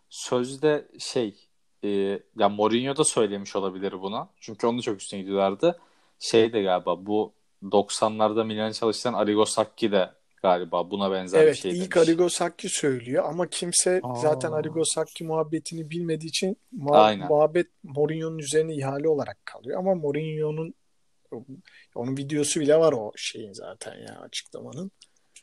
[0.09, 1.35] sözde şey
[1.83, 1.89] e,
[2.37, 4.29] ya Mourinho da söylemiş olabilir buna.
[4.39, 5.79] Çünkü onu çok üstüne gidiyorlardı.
[6.19, 10.09] Şey de galiba bu 90'larda Milan'ı çalıştıran Arrigo Sacchi de
[10.41, 12.09] galiba buna benzer Evet bir şey ilk demiş.
[12.09, 14.15] Arrigo Sacchi söylüyor ama kimse Aa.
[14.15, 17.27] zaten Arrigo Sacchi muhabbetini bilmediği için muha- Aynen.
[17.27, 19.79] muhabbet Mourinho'nun üzerine ihale olarak kalıyor.
[19.79, 20.73] Ama Mourinho'nun
[21.95, 24.91] onun videosu bile var o şeyin zaten ya açıklamanın.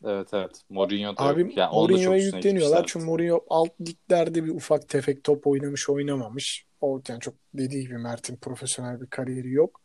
[0.04, 0.62] Evet evet.
[0.68, 1.52] Mourinho da Abi.
[1.56, 5.88] Yani onu da çok Mourinho'ya yükleniyorlar çünkü Mourinho alt liglerde bir ufak tefek top oynamış
[5.88, 6.66] oynamamış.
[6.80, 9.80] O yani çok dediği gibi Mert'in profesyonel bir kariyeri yok.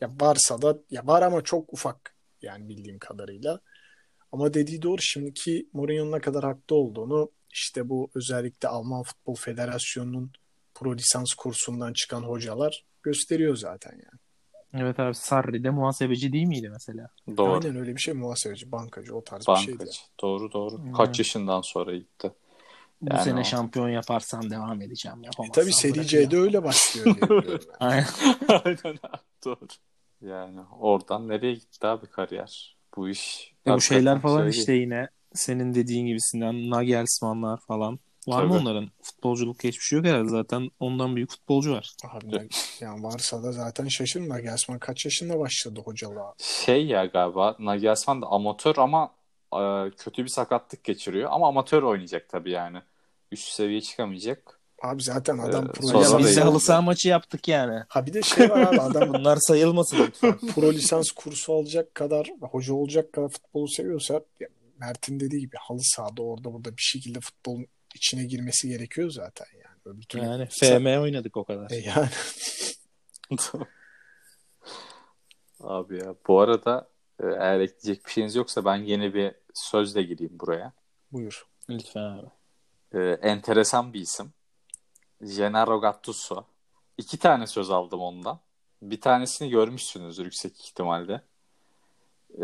[0.00, 3.60] Ya varsa da ya var ama çok ufak yani bildiğim kadarıyla.
[4.32, 10.32] Ama dediği doğru şimdiki Mourinho'nun ne kadar haklı olduğunu işte bu özellikle Alman Futbol Federasyonu'nun
[10.74, 14.20] pro lisans kursundan çıkan hocalar gösteriyor zaten yani.
[14.74, 17.08] Evet abi Sarri de muhasebeci değil miydi mesela?
[17.36, 17.52] Doğru.
[17.52, 19.78] Aynen öyle bir şey muhasebeci, bankacı o tarz bir şeydi.
[19.78, 20.00] Bankacı.
[20.20, 20.78] Doğru doğru.
[20.78, 20.92] Hmm.
[20.92, 22.32] Kaç yaşından sonra gitti.
[23.02, 25.18] Bu Yani sene o- şampiyon yaparsam devam edeceğim.
[25.24, 26.06] E tabii Seri.
[26.06, 27.58] C'de öyle başlıyor diye.
[27.80, 28.06] Aynen.
[28.48, 29.66] Aynen abi, doğru.
[30.22, 32.76] Yani oradan nereye gitti abi kariyer?
[32.96, 33.52] Bu iş.
[33.66, 37.98] E bu şeyler falan şey işte yine senin dediğin gibisinden Nagelsmann'lar falan.
[38.26, 38.62] Var mı Tabii.
[38.62, 38.90] onların?
[39.26, 40.70] Futbolculuk geçmişi yok herhalde zaten.
[40.80, 41.92] Ondan büyük futbolcu var.
[42.12, 42.48] Abi
[42.80, 44.40] yani varsa da zaten şaşırma.
[44.40, 46.34] Gelsman kaç yaşında başladı hocalığa?
[46.38, 49.10] Şey ya galiba Nagelsmann da amatör ama
[49.54, 51.28] e, kötü bir sakatlık geçiriyor.
[51.32, 52.78] Ama amatör oynayacak tabii yani.
[53.32, 54.60] Üst seviye çıkamayacak.
[54.82, 57.82] Abi zaten adam Ee, pro biz de halı saha maçı yaptık yani.
[57.88, 60.38] Ha bir de şey var abi adam Bunlar sayılmasın lütfen.
[60.54, 64.20] pro lisans kursu alacak kadar hoca olacak kadar futbolu seviyorsa
[64.80, 69.76] Mert'in dediği gibi halı sahada orada burada bir şekilde futbolun içine girmesi gerekiyor zaten yani.
[69.84, 71.70] Öbür türlü Yani FM oynadık o kadar.
[71.70, 72.08] E yani
[75.60, 76.88] Abi ya bu arada
[77.20, 80.72] e, eğer ekleyecek bir şeyiniz yoksa ben yeni bir sözle gireyim buraya.
[81.12, 81.46] buyur.
[81.70, 82.26] Lütfen abi.
[82.92, 84.32] E, enteresan bir isim.
[85.36, 86.44] Gennaro Gattuso.
[86.98, 88.40] İki tane söz aldım ondan.
[88.82, 91.22] Bir tanesini görmüşsünüzdür yüksek ihtimalle.
[92.38, 92.42] E,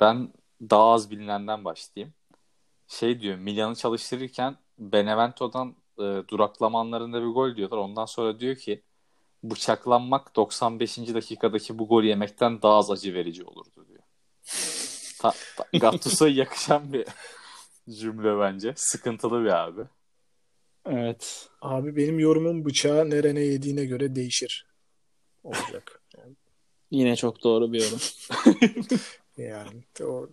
[0.00, 2.14] ben daha az bilinenden başlayayım.
[2.88, 7.78] Şey diyor Milan'ı çalıştırırken Benevento'dan e, duraklama anlarında bir gol diyorlar.
[7.78, 8.82] Ondan sonra diyor ki
[9.42, 10.98] bıçaklanmak 95.
[10.98, 14.02] dakikadaki bu golü yemekten daha az acı verici olurdu diyor.
[15.20, 17.06] Ta, ta, Gattuso'ya yakışan bir
[17.90, 18.72] cümle bence.
[18.76, 19.82] Sıkıntılı bir abi.
[20.86, 21.48] Evet.
[21.60, 24.66] Abi benim yorumum bıçağı nerene yediğine göre değişir.
[25.44, 26.02] Olacak.
[26.90, 27.98] Yine çok doğru bir yorum.
[29.36, 30.28] yani o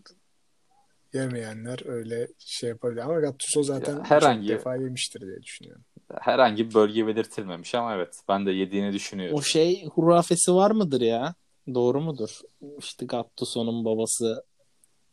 [1.13, 3.01] yemeyenler öyle şey yapabilir.
[3.01, 5.83] Ama Gattuso zaten Ya, herhangi- defa yemiştir diye düşünüyorum.
[6.21, 9.37] Herhangi bir bölge belirtilmemiş ama evet ben de yediğini düşünüyorum.
[9.37, 11.35] O şey hurafesi var mıdır ya?
[11.73, 12.39] Doğru mudur?
[12.79, 14.43] İşte Gattuso'nun babası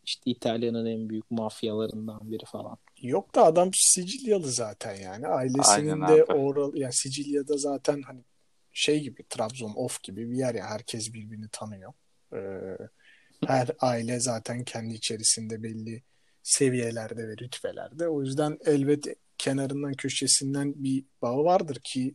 [0.04, 2.76] işte İtalya'nın en büyük mafyalarından biri falan.
[3.02, 5.26] Yok da adam Sicilyalı zaten yani.
[5.26, 8.24] Ailesinin Aynen de oral yani Sicilya'da zaten hani
[8.72, 11.92] şey gibi Trabzon of gibi bir yer ya herkes birbirini tanıyor.
[12.32, 12.38] Ee,
[13.46, 16.02] her aile zaten kendi içerisinde belli
[16.42, 18.08] seviyelerde ve rütbelerde.
[18.08, 19.06] O yüzden elbet
[19.38, 22.14] kenarından köşesinden bir bağı vardır ki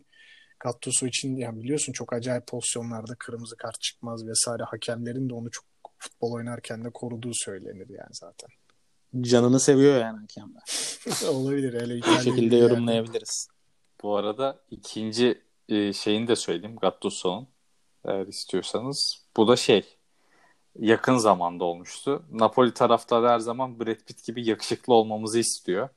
[0.59, 5.65] Gattuso için yani biliyorsun çok acayip pozisyonlarda kırmızı kart çıkmaz vesaire hakemlerin de onu çok
[5.97, 8.49] futbol oynarken de koruduğu söylenir yani zaten.
[9.21, 10.63] Canını seviyor yani hakemler.
[11.33, 12.57] Olabilir öyle Bu şekilde yerde.
[12.57, 13.47] yorumlayabiliriz.
[14.03, 17.47] Bu arada ikinci e, şeyini de söyleyeyim Gattuso'nun
[18.05, 19.25] eğer istiyorsanız.
[19.37, 19.97] Bu da şey
[20.79, 22.23] yakın zamanda olmuştu.
[22.31, 25.89] Napoli taraftarı her zaman Brad Pitt gibi yakışıklı olmamızı istiyor.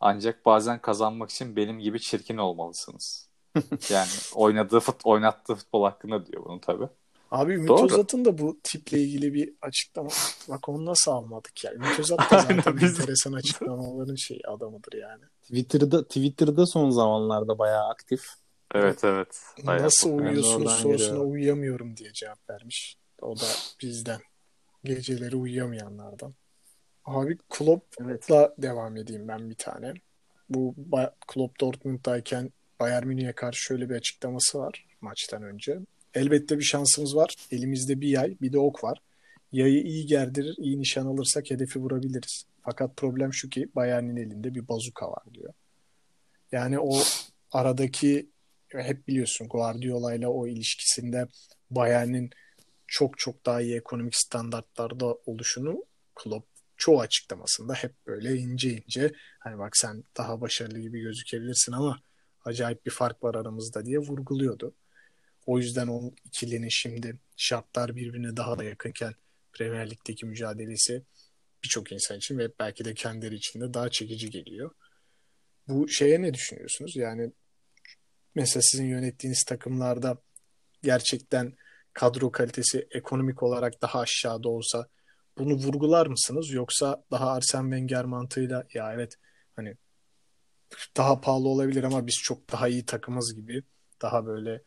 [0.00, 3.28] Ancak bazen kazanmak için benim gibi çirkin olmalısınız.
[3.90, 6.88] yani oynadığı fut, oynattığı futbol hakkında diyor bunu tabii.
[7.30, 7.84] Abi Ümit Doğru.
[7.84, 10.08] Özat'ın da bu tiple ilgili bir açıklama.
[10.48, 11.72] Bak onu nasıl almadık ya.
[11.74, 15.24] Ümit Özat da zaten Aynen, biz- enteresan açıklamaların şey adamıdır yani.
[15.42, 18.22] Twitter'da Twitter'da son zamanlarda bayağı aktif.
[18.74, 19.40] Evet evet.
[19.66, 21.30] Bayağı Nasıl uyuyorsunuz sorusuna geliyorum.
[21.32, 22.96] uyuyamıyorum diye cevap vermiş.
[23.22, 23.46] O da
[23.82, 24.20] bizden.
[24.84, 26.34] Geceleri uyuyamayanlardan.
[27.04, 29.94] Abi Klopp'la devam edeyim ben bir tane.
[30.48, 30.74] Bu
[31.26, 35.78] Klopp Dortmund'dayken Bayern Münih'e karşı şöyle bir açıklaması var maçtan önce.
[36.14, 37.34] Elbette bir şansımız var.
[37.50, 39.02] Elimizde bir yay, bir de ok var.
[39.52, 42.44] Yayı iyi gerdirir, iyi nişan alırsak hedefi vurabiliriz.
[42.62, 45.52] Fakat problem şu ki Bayern'in elinde bir bazuka var diyor.
[46.52, 46.98] Yani o
[47.52, 48.28] aradaki
[48.68, 51.26] hep biliyorsun Guardiola ile o ilişkisinde
[51.70, 52.30] Bayern'in
[52.90, 59.58] çok çok daha iyi ekonomik standartlarda oluşunu Klopp çoğu açıklamasında hep böyle ince ince hani
[59.58, 62.00] bak sen daha başarılı gibi gözükebilirsin ama
[62.44, 64.74] acayip bir fark var aramızda diye vurguluyordu.
[65.46, 69.14] O yüzden o ikilinin şimdi şartlar birbirine daha da yakınken
[69.52, 71.02] Premier Lig'deki mücadelesi
[71.64, 74.70] birçok insan için ve belki de kendileri için de daha çekici geliyor.
[75.68, 76.96] Bu şeye ne düşünüyorsunuz?
[76.96, 77.32] Yani
[78.34, 80.18] mesela sizin yönettiğiniz takımlarda
[80.82, 81.52] gerçekten
[81.92, 84.86] kadro kalitesi ekonomik olarak daha aşağıda olsa
[85.38, 86.50] bunu vurgular mısınız?
[86.50, 89.14] Yoksa daha Arsene Wenger mantığıyla ya evet
[89.56, 89.76] hani
[90.96, 93.62] daha pahalı olabilir ama biz çok daha iyi takımız gibi
[94.02, 94.62] daha böyle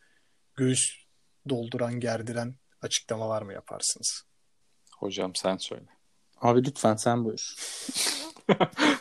[0.55, 1.05] göğüs
[1.49, 4.23] dolduran gerdiren açıklamalar mı yaparsınız?
[4.97, 5.85] Hocam sen söyle.
[6.41, 7.55] Abi lütfen sen buyur.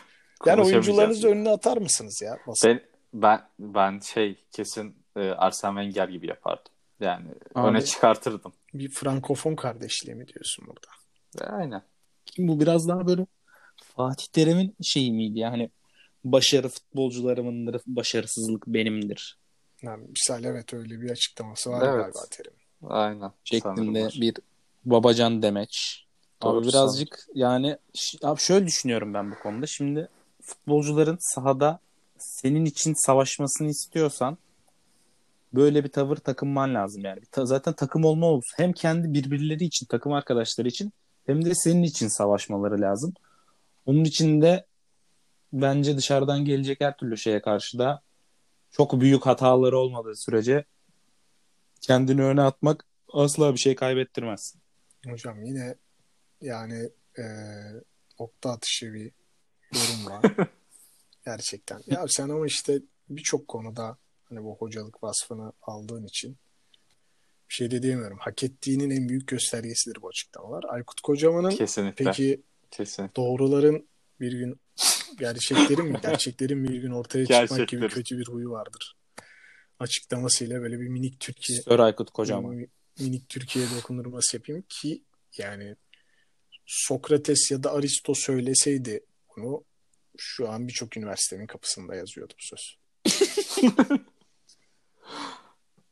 [0.45, 2.37] Yani oyuncularınızı önüne atar mısınız ya?
[2.47, 2.69] Basın.
[2.69, 2.81] Ben,
[3.13, 6.72] ben, ben şey kesin e, Arsene Wenger gibi yapardım.
[6.99, 7.25] Yani
[7.55, 8.53] Abi- öne çıkartırdım.
[8.73, 10.87] Bir frankofon kardeşliği mi diyorsun burada?
[11.41, 11.81] E, Aynen.
[12.35, 13.25] Şimdi bu biraz daha böyle
[13.83, 15.69] Fatih Terim'in şeyi miydi yani
[16.23, 19.37] başarı futbolcularımındır, başarısızlık benimdir
[19.81, 22.03] Yani misal evet öyle bir açıklaması var Evet.
[22.03, 22.53] galiba Terim.
[22.83, 23.31] Aynen.
[23.43, 24.35] şeklinde Sanırım bir
[24.85, 26.03] babacan demeç.
[26.43, 29.67] Doğru, abi birazcık yani ş- abi şöyle düşünüyorum ben bu konuda.
[29.67, 30.09] Şimdi
[30.41, 31.79] futbolcuların sahada
[32.17, 34.37] senin için savaşmasını istiyorsan
[35.53, 37.21] böyle bir tavır takınman lazım yani.
[37.31, 38.53] Ta- zaten takım olma olsun.
[38.57, 40.93] Hem kendi birbirleri için, takım arkadaşları için
[41.25, 43.13] hem de senin için savaşmaları lazım.
[43.85, 44.65] Onun için de
[45.53, 48.01] bence dışarıdan gelecek her türlü şeye karşı da
[48.71, 50.65] çok büyük hataları olmadığı sürece
[51.81, 54.55] kendini öne atmak asla bir şey kaybettirmez.
[55.07, 55.75] Hocam yine
[56.41, 57.23] yani e,
[58.19, 59.11] nokta atışı bir
[59.73, 60.25] yorum var.
[61.25, 61.81] Gerçekten.
[61.87, 63.97] Ya sen ama işte birçok konuda
[64.35, 66.37] hani bu hocalık vasfını aldığın için
[67.49, 68.17] bir şey de diyemiyorum.
[68.21, 70.63] Hak ettiğinin en büyük göstergesidir bu açıklamalar.
[70.67, 72.05] Aykut Kocaman'ın Kesinlikle.
[72.05, 72.41] peki
[72.71, 73.15] Kesinlikle.
[73.15, 73.87] doğruların
[74.19, 74.59] bir gün
[75.19, 75.99] gerçeklerin mi?
[76.01, 77.87] Gerçeklerin bir gün ortaya çıkmak gibi Gerçeklerin.
[77.89, 78.95] kötü bir huyu vardır.
[79.79, 82.55] Açıklamasıyla böyle bir minik Türkiye Sör Aykut Kocaman.
[82.55, 82.67] mi-
[82.99, 85.03] minik Türkiye dokundurması yapayım ki
[85.37, 85.75] yani
[86.65, 88.99] Sokrates ya da Aristo söyleseydi
[89.35, 89.63] bunu
[90.17, 92.77] şu an birçok üniversitenin kapısında yazıyordu bu söz.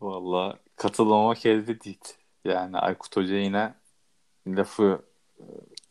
[0.02, 2.00] Valla katılmamak elde değil.
[2.46, 3.74] Yani Aykut Hoca yine
[4.48, 5.02] lafı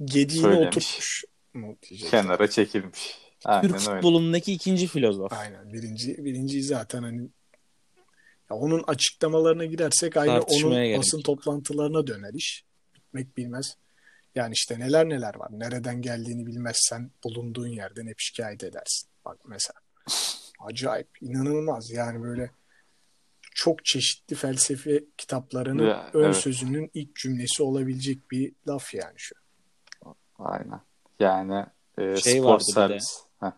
[0.05, 0.67] Gediğini Söylemiş.
[0.67, 1.25] oturtmuş
[2.11, 3.19] kenara çekilmiş.
[3.45, 4.01] Aynen Türk öyle.
[4.01, 5.33] futbolundaki ikinci filozof.
[5.33, 5.73] Aynen.
[5.73, 7.21] Birinci, birinci zaten hani
[8.51, 12.65] ya onun açıklamalarına girersek aynı onun gerek basın toplantılarına döner iş.
[12.95, 13.77] Bitmek bilmez.
[14.35, 15.49] Yani işte neler neler var.
[15.51, 19.11] Nereden geldiğini bilmezsen bulunduğun yerden hep şikayet edersin.
[19.25, 19.81] Bak mesela.
[20.61, 21.09] Acayip.
[21.21, 21.91] inanılmaz.
[21.91, 22.51] Yani böyle
[23.51, 26.37] çok çeşitli felsefe kitaplarının Ya, ön evet.
[26.37, 29.35] sözünün ilk cümlesi olabilecek bir laf yani şu.
[30.39, 30.81] Aynen.
[31.21, 31.67] Yani
[31.99, 33.19] e, Şey spor vardı servis.
[33.41, 33.51] Heh.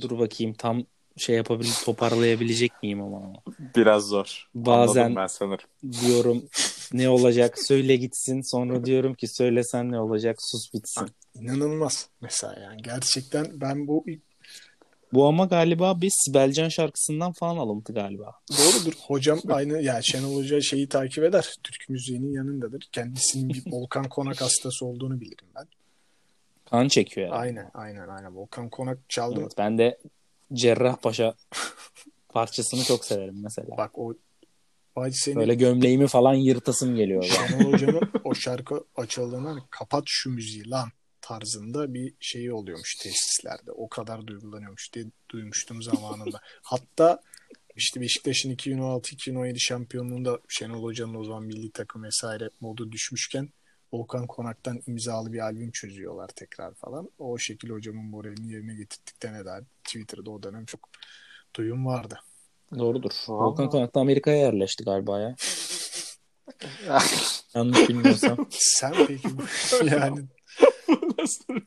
[0.00, 0.82] Dur bakayım tam
[1.16, 3.32] şey yapabil toparlayabilecek miyim ama.
[3.76, 4.48] Biraz zor.
[4.54, 5.66] Bazen- Anladım ben sanırım.
[6.00, 6.44] Diyorum
[6.92, 11.08] ne olacak söyle gitsin sonra diyorum ki söylesen ne olacak sus bitsin.
[11.34, 12.82] İnanılmaz mesela yani.
[12.82, 14.22] Gerçekten ben bu ilk
[15.14, 18.34] Bu ama galiba bir Sibelcan şarkısından falan alıntı galiba.
[18.50, 18.92] Doğrudur.
[19.06, 21.54] Hocam aynı ya Şenol Hoca şeyi takip eder.
[21.62, 22.88] Türk müziğinin yanındadır.
[22.92, 25.66] Kendisinin bir Volkan Konak hastası olduğunu bilirim ben.
[26.70, 27.38] Kan çekiyor yani.
[27.38, 28.36] Aynen aynen aynen.
[28.36, 29.40] Volkan Konak çaldı.
[29.40, 29.98] Evet, ben de
[30.52, 31.34] Cerrahpaşa
[32.28, 33.76] parçasını çok severim mesela.
[33.76, 34.14] Bak o
[34.96, 37.24] Vay senin Böyle gömleğimi falan yırtasım geliyor.
[37.24, 37.48] Yani.
[37.48, 40.88] Şenol Hoca'nın o şarkı açıldığında kapat şu müziği lan
[41.24, 43.72] tarzında bir şeyi oluyormuş tesislerde.
[43.72, 46.40] O kadar duygulanıyormuş diye duymuştum zamanında.
[46.62, 47.20] Hatta
[47.76, 53.48] işte Beşiktaş'ın 2016-2017 şampiyonluğunda Şenol Hoca'nın o zaman milli takım vesaire modu düşmüşken
[53.92, 57.10] Volkan Konak'tan imzalı bir albüm çözüyorlar tekrar falan.
[57.18, 59.64] O şekilde hocamın moralini yerine getirdikten eder.
[59.84, 60.88] Twitter'da o dönem çok
[61.56, 62.18] duyum vardı.
[62.78, 63.10] Doğrudur.
[63.28, 63.50] Vallahi.
[63.50, 65.34] Volkan Konak da Amerika'ya yerleşti galiba ya.
[67.54, 68.46] Yanlış bilmiyorsam.
[68.50, 69.42] Sen peki bu-
[71.48, 71.62] yani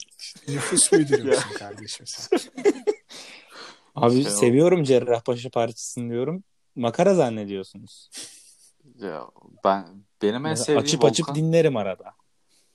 [0.48, 2.40] nüfus müdürü müsün kardeşim sen?
[3.96, 6.44] Abi Şey seviyorum Cerrahpaşa parçasını diyorum.
[6.76, 8.10] Makara zannediyorsunuz.
[9.00, 9.28] Ya
[9.64, 12.14] ben benim en sevdiğim açıp Volkan, açıp dinlerim arada.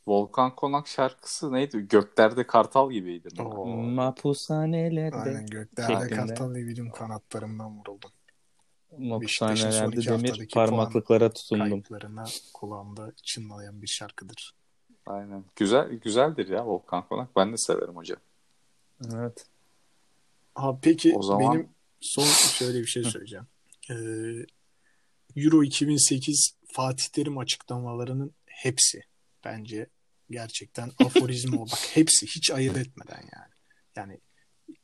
[0.07, 1.89] Volkan Konak şarkısı neydi?
[1.89, 3.29] Göklerde Kartal gibiydi.
[3.65, 5.17] Mapushanelerde.
[5.17, 6.15] Aynen göklerde Şeklinde.
[6.15, 8.11] kartal diye kanatlarımdan vuruldum.
[8.99, 11.69] Mapushanelerde demir parmaklıklara tutundum.
[11.69, 12.25] Kayıplarına
[12.55, 14.55] kulağımda çınlayan bir şarkıdır.
[15.07, 15.45] Aynen.
[15.57, 17.37] Güzel güzeldir ya Volkan Konak.
[17.37, 18.19] Ben de severim hocam.
[19.15, 19.47] Evet.
[20.55, 21.69] Ha peki O zaman- benim
[22.01, 22.25] son
[22.59, 23.47] şöyle bir şey söyleyeceğim.
[23.91, 23.95] Ee,
[25.37, 29.01] Euro 2008 Fatih Terim açıklamalarının hepsi
[29.45, 29.87] bence
[30.31, 31.63] gerçekten aforizm o.
[31.67, 33.53] Bak hepsi hiç ayırt etmeden yani.
[33.97, 34.21] Yani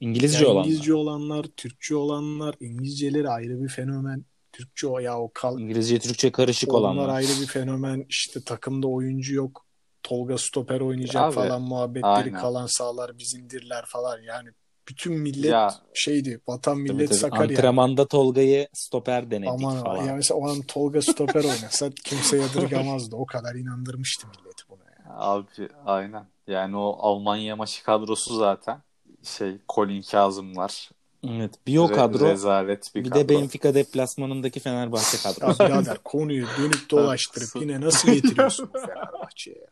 [0.01, 0.65] İngilizce ya olan.
[0.65, 4.25] İngilizce olanlar, Türkçe olanlar, İngilizceleri ayrı bir fenomen.
[4.53, 7.09] Türkçe o ya o kal İngilizce Türkçe karışık onlar olanlar.
[7.09, 8.07] ayrı bir fenomen.
[8.09, 9.67] İşte takımda oyuncu yok.
[10.03, 12.41] Tolga stoper oynayacak Abi, falan muhabbetleri aynen.
[12.41, 14.21] kalan sağlar bizimdirler falan.
[14.21, 14.49] Yani
[14.89, 16.41] bütün millet Ya- şeydi.
[16.49, 17.19] Vatan millet Tabii tabii.
[17.21, 17.43] Sakarya.
[17.59, 20.05] Antrenmanda Tolga'yı stoper denedik Aman falan.
[20.05, 23.17] ya mesela o an Tolga stoper oynasa kimse yadırgamazdı.
[23.17, 25.05] O kadar inandırmıştı milleti buna ya.
[25.17, 25.47] Abi
[25.87, 26.27] aynen.
[26.47, 28.83] Yani o Almanya maçı kadrosu zaten
[29.23, 30.91] şey Colin Kazımlar.
[31.29, 31.55] Evet.
[31.67, 33.21] Bir o Re- kadro rezalet bir, bir kadro.
[33.21, 35.65] de Benfica deplasmanındaki Fenerbahçe Ya kadrosu.
[35.65, 39.67] birader konuyu dönüp dolaştırıp yine nasıl getiriyorsun Fenerbahçe'ye ya?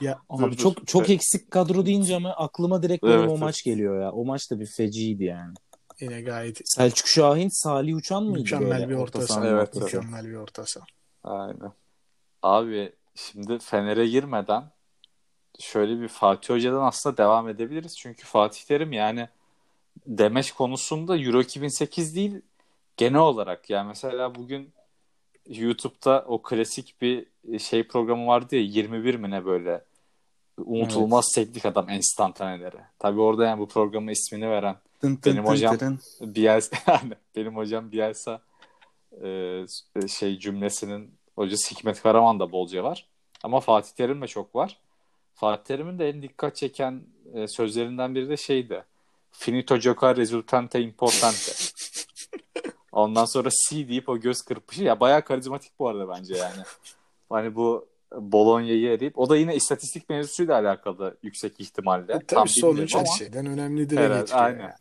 [0.00, 0.56] Ya Abi Dur, dur.
[0.56, 1.10] çok çok Evet.
[1.10, 3.40] eksik kadro deyince ama aklıma direkt benim Evet, o evet.
[3.40, 4.12] maç geliyor ya.
[4.12, 5.54] O maç da bir feciydi yani.
[6.00, 8.38] yine gayet Selçuk Şahin, Salih Uçan mıydı?
[8.38, 9.46] mükemmel bir orta saha.
[9.48, 9.74] Evet?
[9.74, 10.84] Mükemmel bir orta saha.
[11.24, 11.72] Aynen.
[12.42, 14.64] Abi şimdi Fener'e girmeden
[15.58, 17.96] şöyle bir Fatih Hoca'dan aslında devam edebiliriz.
[17.98, 19.28] Çünkü Fatih Terim yani
[20.06, 22.40] demeç konusunda Euro 2008 değil
[22.96, 24.72] genel olarak yani mesela bugün
[25.48, 27.26] YouTube'da o klasik bir
[27.58, 29.84] şey programı vardı ya 21 mi ne böyle
[30.58, 32.76] unutulmaz teknik adam enstantaneleri.
[32.98, 36.00] Tabii orada yani bu programın ismini veren Tın tın Benim tın hocam- tırın.
[36.20, 36.76] Bielsa
[37.36, 38.40] benim hocam Bielsa
[39.24, 39.64] e,
[40.08, 43.06] şey cümlesinin hocası Hikmet Karaman da bolca var.
[43.42, 44.78] Ama Fatih Terim de çok var.
[45.34, 47.02] Fatih Terim'in de en dikkat çeken
[47.34, 48.84] e, sözlerinden biri de şeydi.
[49.32, 51.52] Finito gioca risultante importante.
[52.94, 54.82] Ondan sonra C deyip o göz kırpışı.
[54.82, 56.62] Ya bayağı karizmatik bu arada bence yani.
[57.30, 62.12] Hani bu Bologna'yı eriyip o da yine istatistik mevzusuyla alakalı yüksek ihtimalle.
[62.12, 64.60] E, Tam tabii sonuç ama- şeyden önemlidir Evet, aynen.
[64.60, 64.72] yani.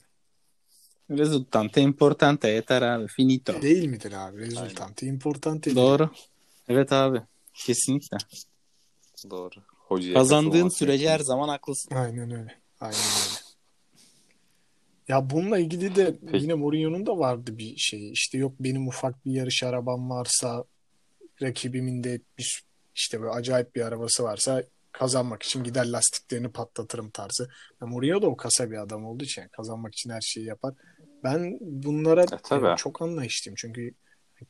[1.20, 3.08] Resultante importante yeter abi.
[3.08, 3.62] Finito.
[3.62, 4.40] Değil midir abi?
[4.40, 5.76] Resultante importante.
[5.76, 6.10] Doğru.
[6.68, 7.22] Evet abi.
[7.54, 8.18] Kesinlikle.
[9.30, 9.56] Doğru.
[9.78, 11.96] Hocaya Kazandığın sürece her zaman haklısın.
[11.96, 12.56] Aynen öyle.
[12.82, 13.33] Aynen öyle.
[15.08, 16.44] Ya bununla ilgili de Peki.
[16.44, 18.12] yine Mourinho'nun da vardı bir şey.
[18.12, 20.64] İşte yok benim ufak bir yarış arabam varsa
[21.42, 22.64] rakibimin de bir,
[22.96, 27.50] işte böyle acayip bir arabası varsa kazanmak için gider lastiklerini patlatırım tarzı.
[27.82, 30.74] Ya Mourinho da o kasa bir adam olduğu için yani kazanmak için her şeyi yapar.
[31.24, 32.66] Ben bunlara tabii.
[32.66, 33.56] yani çok anlayışlıyım.
[33.56, 33.94] Çünkü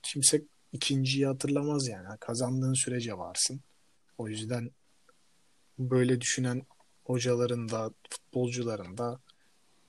[0.03, 0.41] kimse
[0.71, 2.07] ikinciyi hatırlamaz yani.
[2.19, 3.61] Kazandığın sürece varsın.
[4.17, 4.71] O yüzden
[5.79, 6.61] böyle düşünen
[7.03, 9.19] hocaların da futbolcuların da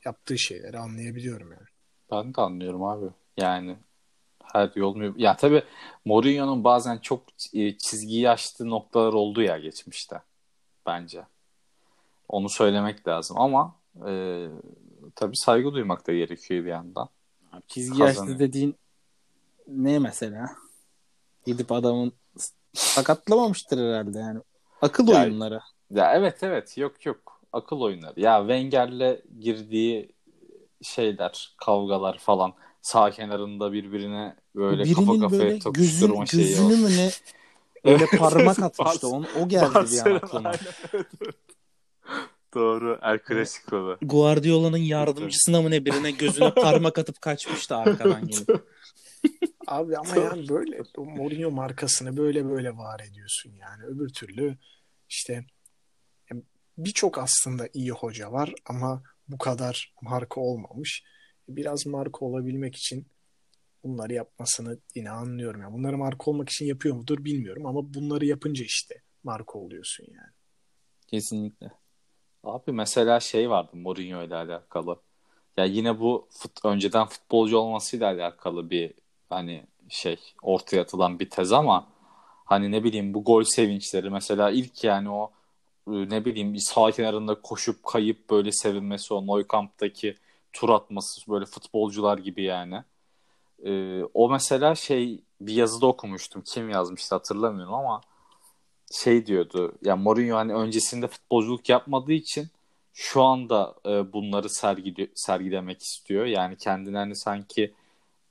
[0.06, 1.66] yaptığı şeyleri anlayabiliyorum yani.
[2.10, 3.06] Ben de anlıyorum abi.
[3.36, 3.76] Yani
[4.52, 5.14] her yol mu?
[5.16, 5.62] Ya tabii
[6.04, 10.22] Mourinho'nun bazen çok e, çizgiyi aştığı noktalar oldu ya geçmişte.
[10.86, 11.24] Bence.
[12.28, 13.76] Onu söylemek lazım ama
[14.08, 14.46] e,
[15.14, 17.08] tabii saygı duymak da gerekiyor bir yandan.
[17.68, 18.28] Çizgi Kazanıyor.
[18.28, 18.76] yaşlı dediğin
[19.68, 20.50] ne mesela?
[21.46, 22.12] Gidip adamın
[22.72, 24.40] sakatlamamıştır herhalde yani.
[24.82, 25.60] Akıl Ya- oyunları.
[25.90, 28.20] Ya evet evet yok yok akıl oyunları.
[28.20, 30.12] Ya Wenger'le girdiği
[30.82, 36.76] şeyler, kavgalar falan sağ kenarında birbirine böyle kafa Birinin kafaya böyle gözün, tokuşturma şeyi gözünü
[36.76, 37.10] mü ne
[37.84, 39.08] öyle parmak atmıştı.
[39.08, 40.52] Onu, o geldi bir an aklıma.
[42.54, 42.98] Doğru.
[43.02, 43.98] El Clasico'da.
[44.02, 48.64] Guardiola'nın yardımcısına mı ne birine gözüne parmak atıp kaçmıştı arkadan gelip.
[49.66, 53.84] Abi ama yani böyle o Mourinho markasını böyle böyle var ediyorsun yani.
[53.84, 54.58] Öbür türlü
[55.08, 55.44] işte
[56.78, 61.04] birçok aslında iyi hoca var ama bu kadar marka olmamış.
[61.48, 63.06] Biraz marka olabilmek için
[63.84, 65.60] bunları yapmasını yine anlıyorum.
[65.60, 70.32] Yani bunları marka olmak için yapıyor mudur bilmiyorum ama bunları yapınca işte marka oluyorsun yani.
[71.06, 71.70] Kesinlikle.
[72.44, 75.00] Abi mesela şey vardı Mourinho ile alakalı.
[75.56, 78.94] Ya yine bu fut, önceden futbolcu olmasıyla alakalı bir
[79.28, 81.88] hani şey ortaya atılan bir tez ama
[82.44, 85.32] hani ne bileyim bu gol sevinçleri mesela ilk yani o
[85.86, 90.16] ne bileyim sağ kenarında koşup kayıp böyle sevinmesi o Nou Camp'taki
[90.52, 92.82] tur atması böyle futbolcular gibi yani.
[93.64, 96.42] Ee, o mesela şey bir yazıda okumuştum.
[96.46, 98.00] Kim yazmıştı hatırlamıyorum ama
[98.92, 99.72] şey diyordu.
[99.82, 102.48] Ya Mourinho hani öncesinde futbolculuk yapmadığı için
[102.92, 106.26] şu anda e, bunları sergili, sergilemek istiyor.
[106.26, 107.72] Yani kendini hani sanki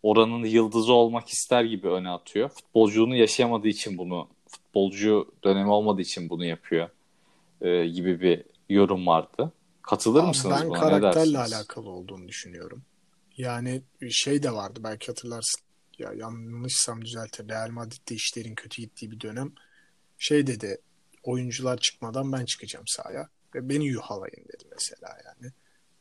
[0.03, 2.49] oranın yıldızı olmak ister gibi öne atıyor.
[2.49, 6.89] Futbolculuğunu yaşayamadığı için bunu, futbolcu dönemi olmadığı için bunu yapıyor
[7.63, 9.51] e, gibi bir yorum vardı.
[9.81, 10.77] Katılır Abi mısınız ben buna?
[10.77, 12.83] Ne karakterle alakalı olduğunu düşünüyorum.
[13.37, 15.61] Yani şey de vardı belki hatırlarsın.
[15.99, 17.49] Ya yanlışsam düzeltir.
[17.49, 19.53] Real Madrid'de işlerin kötü gittiği bir dönem.
[20.17, 20.77] Şey dedi
[21.23, 25.51] oyuncular çıkmadan ben çıkacağım sahaya ve beni yuhalayın dedi mesela yani.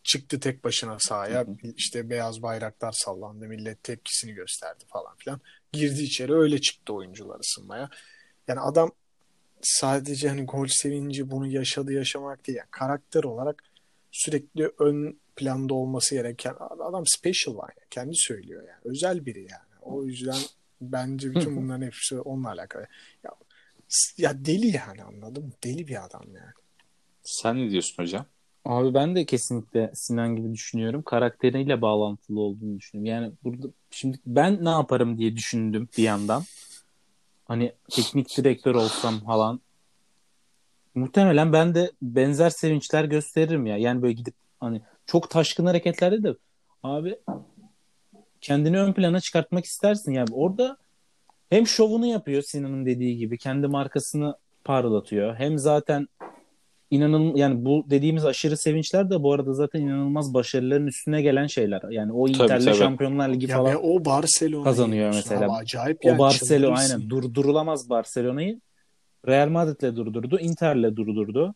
[0.05, 1.47] Çıktı tek başına sahaya
[1.77, 5.41] işte beyaz bayraklar sallandı millet tepkisini gösterdi falan filan.
[5.73, 7.89] Girdi içeri öyle çıktı oyuncular ısınmaya.
[8.49, 8.93] Yani adam
[9.63, 12.59] sadece hani gol sevinci bunu yaşadı yaşamak değil.
[12.59, 13.63] Yani karakter olarak
[14.11, 17.85] sürekli ön planda olması gereken adam special var ya.
[17.91, 18.81] Kendi söylüyor yani.
[18.85, 19.83] Özel biri yani.
[19.83, 20.39] O yüzden
[20.81, 22.87] bence bütün bunların hepsi onunla alakalı.
[23.25, 23.31] Ya,
[24.17, 25.53] ya deli yani anladın mı?
[25.65, 26.53] Deli bir adam yani.
[27.23, 28.27] Sen ne diyorsun hocam?
[28.65, 31.03] Abi ben de kesinlikle Sinan gibi düşünüyorum.
[31.03, 33.23] Karakteriyle bağlantılı olduğunu düşünüyorum.
[33.23, 36.45] Yani burada şimdi ben ne yaparım diye düşündüm bir yandan.
[37.45, 39.61] Hani teknik direktör olsam falan
[40.95, 43.77] muhtemelen ben de benzer sevinçler gösteririm ya.
[43.77, 46.35] Yani böyle gidip hani çok taşkın hareketlerde de
[46.83, 47.19] abi
[48.41, 50.13] kendini ön plana çıkartmak istersin.
[50.13, 50.77] Yani orada
[51.51, 55.35] hem şovunu yapıyor Sinan'ın dediği gibi kendi markasını parlatıyor.
[55.35, 56.09] Hem zaten
[56.93, 61.83] inanın yani bu dediğimiz aşırı sevinçler de bu arada zaten inanılmaz başarıların üstüne gelen şeyler.
[61.91, 62.75] Yani o Inter'le tabii.
[62.75, 65.57] Şampiyonlar Ligi Ya falan o Barcelona kazanıyor mesela.
[65.57, 68.61] acayip o yani Barcelona aynen durdurulamaz Barcelona'yı
[69.27, 71.55] Real Madrid'le durdurdu, Inter'le durdurdu.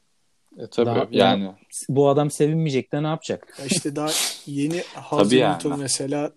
[0.58, 1.52] E, tabii Daha- yani
[1.88, 3.56] Bu adam sevinmeyecek de ne yapacak?
[3.58, 4.10] Ya işte daha
[4.46, 5.60] yeni Tabii yani.
[5.78, 6.32] Mesela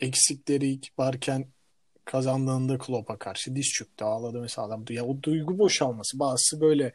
[0.00, 1.46] eksikleri varken
[2.04, 4.04] kazandığında Klopp'a karşı diz çöktü.
[4.04, 4.84] Ağladı mesela adam.
[4.90, 6.18] Ya o duygu boşalması.
[6.18, 6.92] Bazısı böyle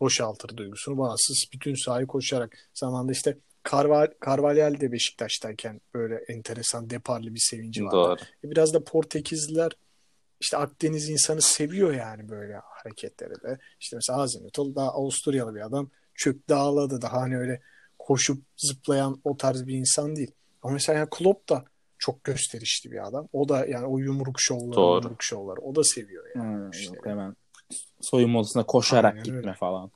[0.00, 0.98] boşaltır duygusunu.
[0.98, 2.58] Bazısı bütün sahayı koşarak.
[2.74, 3.38] Zamanında işte
[3.72, 7.96] Carval Carvalhal de Beşiktaş'tayken böyle enteresan deparlı bir sevinci vardı.
[7.96, 8.50] doğru.
[8.50, 9.72] Biraz da Portekizliler
[10.40, 13.58] işte Akdeniz insanı seviyor yani böyle hareketleri de.
[13.80, 17.02] İşte mesela Hazenüttl daha Avusturyalı bir adam çöktü ağladı.
[17.02, 17.60] Daha hani öyle
[17.98, 20.30] koşup zıplayan o tarz bir insan değil.
[20.62, 21.64] Ama mesela yani Klopp da
[21.98, 23.28] çok gösterişli bir adam.
[23.32, 25.04] O da yani o yumruk şovları, Doğru.
[25.04, 26.56] yumruk şovları o da seviyor yani.
[26.56, 26.96] Hmm, işte.
[26.96, 27.36] yok hemen
[28.00, 29.54] soyunma odasına koşarak Aynen gitme öyle.
[29.54, 29.90] falan.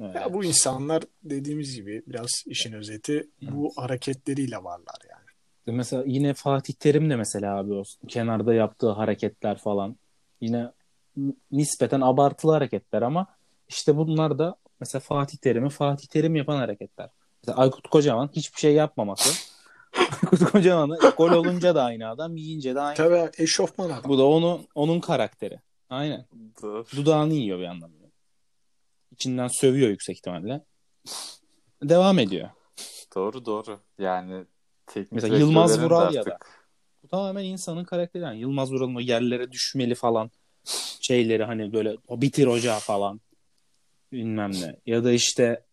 [0.00, 0.14] Evet.
[0.14, 5.28] Ya bu insanlar dediğimiz gibi biraz işin özeti bu hareketleriyle varlar yani.
[5.76, 9.96] Mesela yine Fatih Terim de mesela abi o kenarda yaptığı hareketler falan
[10.40, 10.72] yine
[11.50, 13.26] nispeten abartılı hareketler ama
[13.68, 17.10] işte bunlar da mesela Fatih Terim'i Fatih Terim yapan hareketler.
[17.42, 19.48] Mesela Aykut Kocaman hiçbir şey yapmaması.
[20.22, 22.96] Aykut Kocaman'ı gol olunca da aynı adam, yiyince de aynı.
[22.96, 24.10] Tabii eşofman adam.
[24.10, 25.60] Bu da onun onun karakteri.
[25.90, 26.26] Aynen.
[26.62, 26.84] Doğru.
[26.96, 27.90] Dudağını yiyor bir yandan.
[29.12, 30.64] İçinden sövüyor yüksek ihtimalle.
[31.82, 32.50] Devam ediyor.
[33.14, 33.80] Doğru doğru.
[33.98, 34.44] Yani
[34.86, 36.34] teknik Mesela Yılmaz Vural ya da.
[36.34, 36.68] artık-
[37.02, 38.22] Bu tamamen insanın karakteri.
[38.22, 40.30] Yani Yılmaz Vural'ın o yerlere düşmeli falan
[41.00, 43.20] şeyleri hani böyle o bitir ocağı falan
[44.12, 44.76] bilmem ne.
[44.86, 45.64] Ya da işte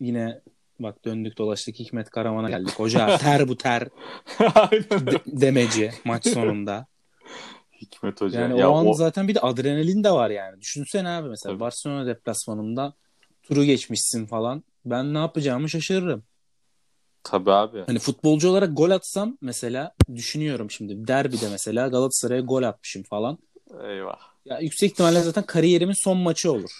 [0.00, 0.40] yine
[0.78, 2.80] bak döndük dolaştık Hikmet Karaman'a geldik.
[2.80, 3.82] Ocağı ter bu ter
[4.90, 6.86] de- demeci maç sonunda.
[7.84, 8.40] Hikmet Hoca.
[8.40, 10.60] Yani ya o an o zaten bir de adrenalin de var yani.
[10.60, 11.60] Düşünsene abi mesela Tabii.
[11.60, 12.94] Barcelona deplasmanında
[13.42, 14.64] turu geçmişsin falan.
[14.84, 16.24] Ben ne yapacağımı şaşırırım.
[17.24, 17.82] tabii abi.
[17.86, 23.38] Hani futbolcu olarak gol atsam mesela düşünüyorum şimdi derbide mesela Galatasaray'a gol atmışım falan.
[23.82, 24.18] Eyvah.
[24.44, 26.70] Ya yüksek ihtimalle zaten kariyerimin son maçı olur.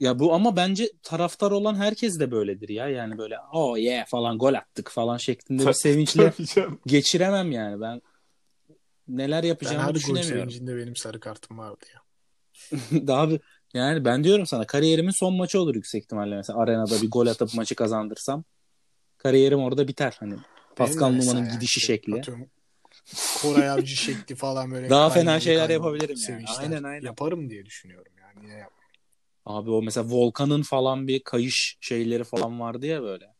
[0.00, 2.88] Ya bu ama bence taraftar olan herkes de böyledir ya.
[2.88, 6.32] Yani böyle oh yeah falan gol attık falan şeklinde bir sevinçle
[6.86, 7.80] geçiremem yani.
[7.80, 8.02] Ben
[9.16, 10.50] neler Ben yapacağımı her gol düşünemiyorum.
[10.50, 12.02] sevincinde benim sarı kartım vardı ya.
[13.06, 13.40] Daha bir
[13.74, 17.54] yani ben diyorum sana kariyerimin son maçı olur yüksek ihtimalle mesela arenada bir gol atıp
[17.54, 18.44] maçı kazandırsam
[19.18, 20.34] kariyerim orada biter hani.
[20.76, 22.18] Pascal Numa'nın yani gidişi işte şekli.
[22.18, 22.50] atıyorum,
[23.42, 24.90] Koray Avcı şekli falan böyle.
[24.90, 26.44] Daha fena şeyler kaymalı yapabilirim yani.
[26.58, 27.06] Aynen, aynen.
[27.06, 28.46] Yaparım diye düşünüyorum yani.
[28.46, 28.90] Niye yapmayayım?
[29.46, 33.34] Abi o mesela Volkan'ın falan bir kayış şeyleri falan vardı ya böyle.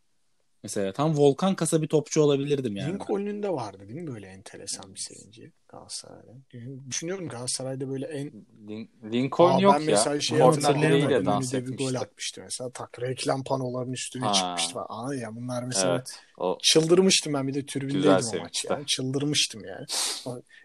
[0.62, 2.92] Mesela tam Volkan kasa bir topçu olabilirdim yani.
[2.92, 6.32] Lincoln'un da vardı değil mi böyle enteresan bir sevinci Galatasaray'da.
[6.88, 8.26] Düşünüyorum Galatasaray'da böyle en
[8.68, 9.86] Lin- Lincoln Aa, yok ben ya.
[9.90, 11.26] mesela şey Korner hatırlayamadım.
[11.26, 12.70] dans bir gol atmıştı mesela.
[12.70, 14.32] Tak reklam panolarının üstüne Ha.
[14.32, 14.86] çıkmıştı falan.
[15.08, 16.20] Aa, ya bunlar mesela Evet.
[16.38, 18.86] O çıldırmıştım ben bir de Güzel tribündeydim o maç yani.
[18.86, 19.86] Çıldırmıştım yani.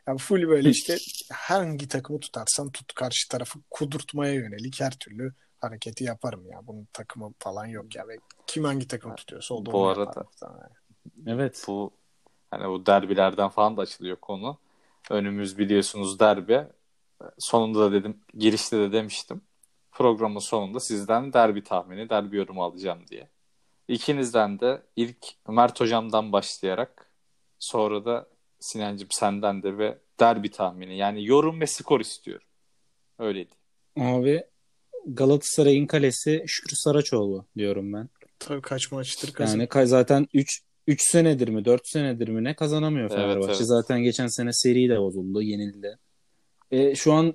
[0.07, 0.97] yani full böyle işte
[1.33, 6.67] hangi takımı tutarsan tut karşı tarafı kudurtmaya yönelik her türlü hareketi yaparım ya.
[6.67, 8.07] Bunun takımı falan yok ya.
[8.07, 10.25] Ve kim hangi takımı tutuyorsa o da Bu arada-.
[11.27, 11.63] Evet.
[11.67, 11.91] bu
[12.51, 14.57] hani bu derbilerden falan da açılıyor konu.
[15.09, 16.63] Önümüz biliyorsunuz derbi.
[17.39, 19.41] Sonunda da dedim girişte de demiştim.
[19.91, 23.29] programın sonunda sizden derbi tahmini, derbi yorumu alacağım diye.
[23.87, 27.11] İkinizden de ilk Mert hocamdan başlayarak
[27.59, 28.27] sonra da
[28.59, 32.47] Sinancım senden de ve derbi tahmini yani yorum ve skor istiyorum.
[33.19, 33.47] Öyle
[33.97, 34.19] diyeyim.
[34.19, 34.43] Abi
[35.05, 38.09] Galatasaray'ın kalesi Şükrü Saraçoğlu diyorum ben.
[38.39, 39.59] Tabii kaç maçtır kazan.
[39.59, 43.53] Yani zaten 3 3 senedir mi 4 senedir mi ne kazanamıyor Evet, Fenerbahçe.
[43.57, 43.67] evet.
[43.67, 45.97] Zaten geçen sene seri de bozuldu, yenildi.
[46.71, 47.33] E, şu an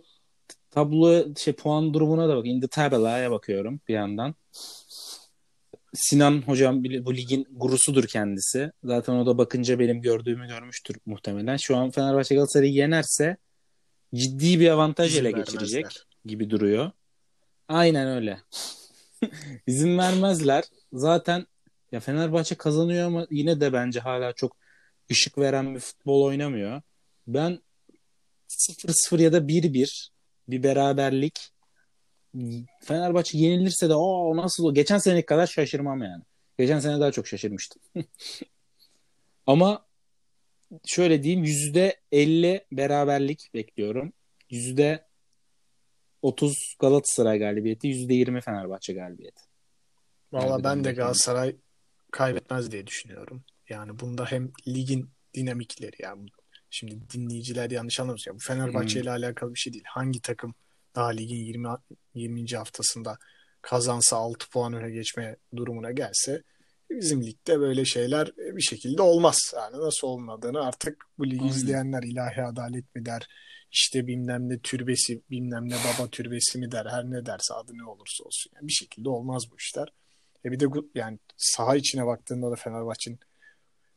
[0.71, 2.47] tablo şey puan durumuna da bak.
[2.47, 4.35] In the table'a bakıyorum bir yandan.
[5.95, 8.71] Sinan hocam bu ligin gurusudur kendisi.
[8.85, 11.57] Zaten o da bakınca benim gördüğümü görmüştür muhtemelen.
[11.57, 13.37] Şu an Fenerbahçe Galatasaray'ı yenerse
[14.15, 15.45] ciddi bir avantaj ele vermezler.
[15.45, 15.87] geçirecek
[16.25, 16.91] gibi duruyor.
[17.71, 18.41] Aynen öyle.
[19.67, 20.65] İzin vermezler.
[20.93, 21.47] Zaten
[21.93, 24.57] ya Fenerbahçe kazanıyor ama yine de bence hala çok
[25.11, 26.83] ışık veren bir futbol oynamıyor.
[27.27, 27.59] Ben
[28.49, 30.11] 0-0 ya da 1-1
[30.49, 31.51] bir beraberlik
[32.81, 36.25] Fenerbahçe yenilirse de o nasıl o geçen seneki kadar şaşırmam yani.
[36.59, 37.83] Geçen sene daha çok şaşırmıştım.
[39.47, 39.87] Ama
[40.87, 44.13] şöyle diyeyim %50 beraberlik bekliyorum.
[46.23, 49.43] %30 Galatasaray galibiyeti, %20 Fenerbahçe galibiyeti.
[50.33, 50.93] Valla ben de.
[50.93, 51.57] Galatasaray
[52.11, 53.43] kaybetmez diye düşünüyorum.
[53.69, 56.29] Yani bunda hem ligin dinamikleri yani
[56.71, 58.31] şimdi dinleyiciler yanlış anlamasın.
[58.31, 59.03] ya Bu Fenerbahçe Hmm.
[59.03, 59.85] ile alakalı bir şey değil.
[59.87, 60.55] Hangi takım
[60.95, 61.69] daha ligin 20
[62.15, 62.57] 20.
[62.57, 63.19] haftasında
[63.63, 66.43] kazansa 6 puan öne geçme durumuna gelse
[66.91, 69.39] bizim ligde böyle şeyler bir şekilde olmaz.
[69.57, 71.53] Yani nasıl olmadığını artık bu ligi Aynen.
[71.53, 73.29] izleyenler ilahi adalet mi der,
[73.73, 77.85] işte bilmem ne türbesi, bilmem ne baba türbesi mi der, her ne derse adı ne
[77.85, 78.53] olursa olsun.
[78.55, 79.93] Yani bir şekilde olmaz bu işler.
[80.45, 83.21] E bir de yani saha içine baktığında da Fenerbahçe'nin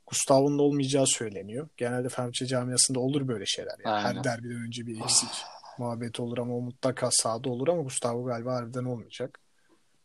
[0.08, 1.70] Gustavo'nun olmayacağı söyleniyor.
[1.78, 3.76] Genelde Fenerbahçe camiasında olur böyle şeyler.
[3.86, 4.18] Yani Aynen.
[4.18, 5.30] her derbiden önce bir eksik
[5.78, 9.40] muhabbet olur ama o mutlaka sahada olur ama Gustavo galiba harbiden olmayacak.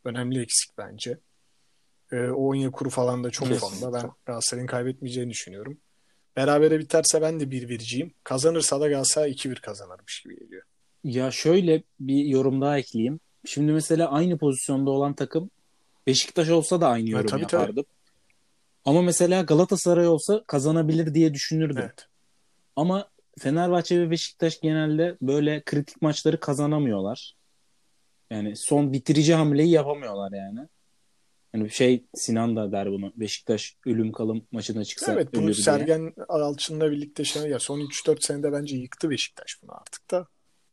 [0.04, 1.18] Önemli eksik bence.
[2.12, 3.92] Ee, o Onyekuru falan da çok formda.
[3.92, 5.78] Ben Galatasaray'ın kaybetmeyeceğini düşünüyorum.
[6.36, 8.14] Berabere biterse ben de bir vereceğim.
[8.24, 10.62] Kazanırsa da Galatasaray 2-1 kazanırmış gibi geliyor.
[11.04, 13.20] Ya şöyle bir yorum daha ekleyeyim.
[13.44, 15.50] Şimdi mesela aynı pozisyonda olan takım
[16.06, 17.60] Beşiktaş olsa da aynı yorum tabii, tabii.
[17.60, 17.84] yapardım.
[18.84, 21.78] Ama mesela Galatasaray olsa kazanabilir diye düşünürdüm.
[21.78, 22.06] Evet.
[22.76, 27.34] Ama Fenerbahçe ve Beşiktaş genelde böyle kritik maçları kazanamıyorlar.
[28.30, 30.68] Yani son bitirici hamleyi yapamıyorlar yani.
[31.54, 33.12] Yani şey Sinan da der bunu.
[33.16, 35.64] Beşiktaş ölüm kalım maçına çıksa Evet bunu ölür diye.
[35.64, 40.26] Sergen Alçın'la birlikte şey ya son 3-4 senede bence yıktı Beşiktaş bunu artık da.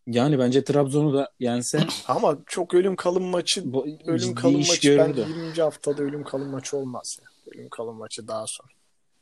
[0.08, 5.14] Yani bence Trabzon'u da yense Ama çok ölüm kalım maçı bu ölüm kalım maçı ben
[5.14, 5.32] görürdü.
[5.38, 5.62] 20.
[5.62, 7.54] haftada ölüm kalım maçı olmaz ya.
[7.54, 8.70] Ölüm kalım maçı daha sonra.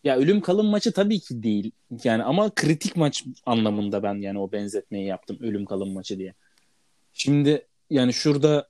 [0.03, 1.71] Ya ölüm kalım maçı tabii ki değil.
[2.03, 6.33] Yani ama kritik maç anlamında ben yani o benzetmeyi yaptım ölüm kalım maçı diye.
[7.13, 8.67] Şimdi yani şurada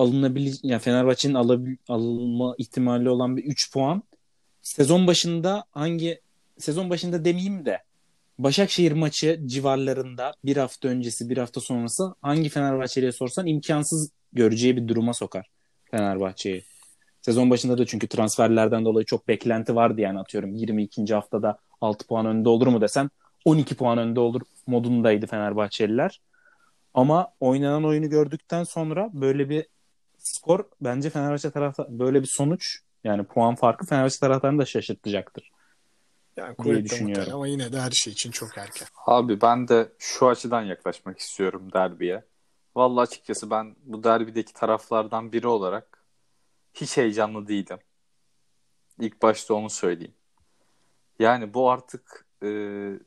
[0.00, 4.02] alınabilir yani Fenerbahçe'nin alabil, alınma ihtimali olan bir 3 puan
[4.62, 6.20] sezon başında hangi
[6.58, 7.78] sezon başında demeyeyim de
[8.42, 14.88] Başakşehir maçı civarlarında bir hafta öncesi bir hafta sonrası hangi Fenerbahçeli'ye sorsan imkansız göreceği bir
[14.88, 15.50] duruma sokar
[15.90, 16.64] Fenerbahçe'yi.
[17.22, 21.14] Sezon başında da çünkü transferlerden dolayı çok beklenti vardı yani atıyorum 22.
[21.14, 23.10] haftada 6 puan önde olur mu desen
[23.44, 26.20] 12 puan önde olur modundaydı Fenerbahçeliler.
[26.94, 29.66] Ama oynanan oyunu gördükten sonra böyle bir
[30.20, 35.50] skor bence Fenerbahçe tarafta böyle bir sonuç yani puan farkı Fenerbahçe taraftarını da şaşırtacaktır.
[36.36, 37.34] Yani diye düşünüyorum.
[37.34, 38.88] ama yine de her şey için çok erken.
[39.06, 42.24] Abi ben de şu açıdan yaklaşmak istiyorum derbiye.
[42.76, 46.04] Vallahi açıkçası ben bu derbideki taraflardan biri olarak
[46.74, 47.78] hiç heyecanlı değilim.
[49.00, 50.14] İlk başta onu söyleyeyim.
[51.18, 52.48] Yani bu artık e,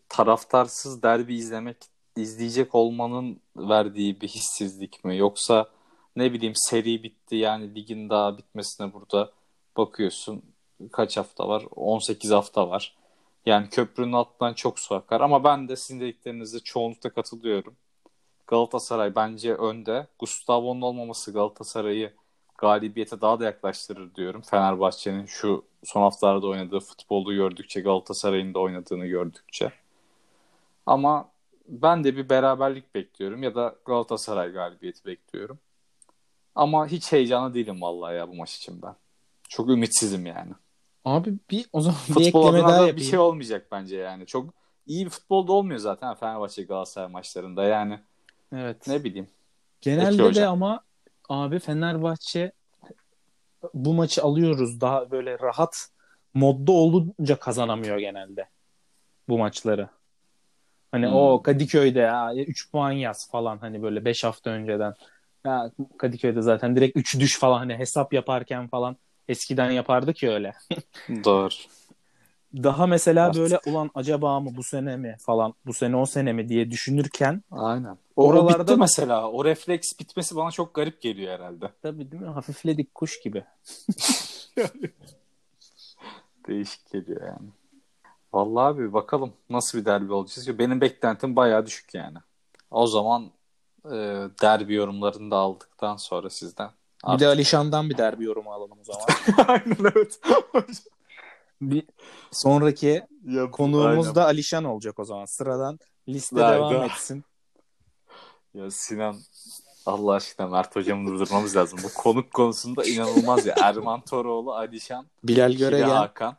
[0.09, 1.77] taraftarsız derbi izlemek,
[2.15, 5.17] izleyecek olmanın verdiği bir hissizlik mi?
[5.17, 5.69] Yoksa
[6.15, 9.31] ne bileyim seri bitti yani ligin daha bitmesine burada
[9.77, 10.43] bakıyorsun
[10.91, 11.65] kaç hafta var?
[11.75, 12.95] 18 hafta var.
[13.45, 15.21] Yani köprünün altından çok su akar.
[15.21, 17.75] Ama ben de sizin dediklerinize çoğunlukla katılıyorum.
[18.47, 20.07] Galatasaray bence önde.
[20.19, 22.13] Gustavo'nun olmaması Galatasaray'ı
[22.57, 24.41] galibiyete daha da yaklaştırır diyorum.
[24.41, 29.71] Fenerbahçe'nin şu son haftalarda oynadığı futbolu gördükçe, Galatasaray'ın da oynadığını gördükçe.
[30.85, 31.29] Ama
[31.67, 35.59] ben de bir beraberlik bekliyorum ya da Galatasaray galibiyeti bekliyorum.
[36.55, 38.95] Ama hiç heyecanlı değilim vallahi ya bu maç için ben.
[39.49, 40.51] Çok ümitsizim yani.
[41.05, 42.97] Abi bir o zaman bir Futbol ekleme daha da yapayım.
[42.97, 44.25] bir şey olmayacak bence yani.
[44.25, 44.53] Çok
[44.87, 47.99] iyi bir futbolda olmuyor zaten Fenerbahçe Galatasaray maçlarında yani.
[48.53, 48.87] Evet.
[48.87, 49.27] Ne bileyim.
[49.81, 50.53] Genelde Peki de hocam.
[50.53, 50.83] ama
[51.29, 52.51] abi Fenerbahçe
[53.73, 55.87] bu maçı alıyoruz daha böyle rahat
[56.33, 58.49] modda olunca kazanamıyor genelde
[59.29, 59.89] bu maçları.
[60.91, 61.15] Hani Hmm.
[61.15, 64.93] o Kadıköy'de ya 3 puan yaz falan hani böyle 5 hafta önceden
[65.45, 70.53] Ya Kadıköy'de zaten direkt 3 düş falan hani hesap yaparken falan eskiden yapardık ya öyle.
[71.09, 71.49] Doğru.
[72.53, 73.35] Daha mesela Evet.
[73.37, 77.43] böyle ulan acaba mı bu sene mi falan bu sene o sene mi diye düşünürken
[77.51, 77.97] Aynen.
[78.15, 79.31] O, Oralarda- bitti mesela.
[79.31, 81.71] O refleks bitmesi bana çok garip geliyor herhalde.
[81.81, 83.43] tabii değil mi hafifledik kuş gibi.
[86.47, 87.49] Değişik geliyor yani.
[88.33, 90.59] Vallahi abi bakalım nasıl bir derbi olacak.
[90.59, 92.17] Benim beklentim bayağı düşük yani.
[92.71, 93.31] O zaman
[93.85, 93.95] e,
[94.41, 96.69] derbi yorumlarını da aldıktan sonra sizden.
[97.07, 99.07] Bir de Alişan'dan bir derbi yorumu alalım o zaman.
[99.47, 100.19] Aynen evet.
[101.61, 101.83] bir
[102.31, 104.15] sonraki Ya, konuğumuz aynen.
[104.15, 105.25] da Alişan olacak o zaman.
[105.25, 105.79] Sıradan
[106.09, 106.85] liste Vay devam be.
[106.85, 107.23] etsin.
[108.53, 109.15] Ya Sinan
[109.85, 111.79] Allah aşkına Mert hocamı durdurmamız lazım.
[111.83, 113.55] Bu konuk konusunda inanılmaz ya.
[113.61, 116.37] Erman Toroğlu, Alişan, Bilal Göreyen Hakan,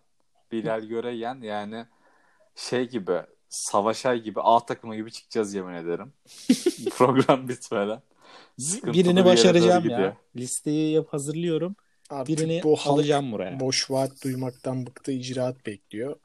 [0.53, 1.87] Bilal Göreyen yani
[2.55, 3.23] şey gibi
[3.55, 6.13] Savaşay gibi A takımı gibi çıkacağız yemin ederim.
[6.97, 8.03] Program bitmeden.
[8.59, 9.99] Sıkıntılı bir birini doğru başaracağım gidiyor.
[10.01, 10.17] ya.
[10.37, 11.77] Listeyi yap hazırlıyorum.
[12.11, 13.61] Artık Birini bu alacağım buraya.
[13.61, 16.17] boş vaat duymaktan bıktı icraat bekliyor.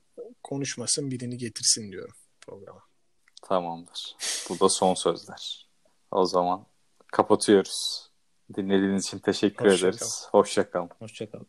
[0.44, 2.80] Konuşmasın birini getirsin diyorum programa.
[3.42, 4.16] Tamamdır.
[4.50, 5.68] Bu da son sözler.
[6.12, 6.66] O zaman
[7.08, 8.10] kapatıyoruz.
[8.56, 10.28] Dinlediğiniz için teşekkür Hoşça ederiz.
[10.32, 10.90] Hoşçakalın.
[11.00, 11.48] Hoşçakalın.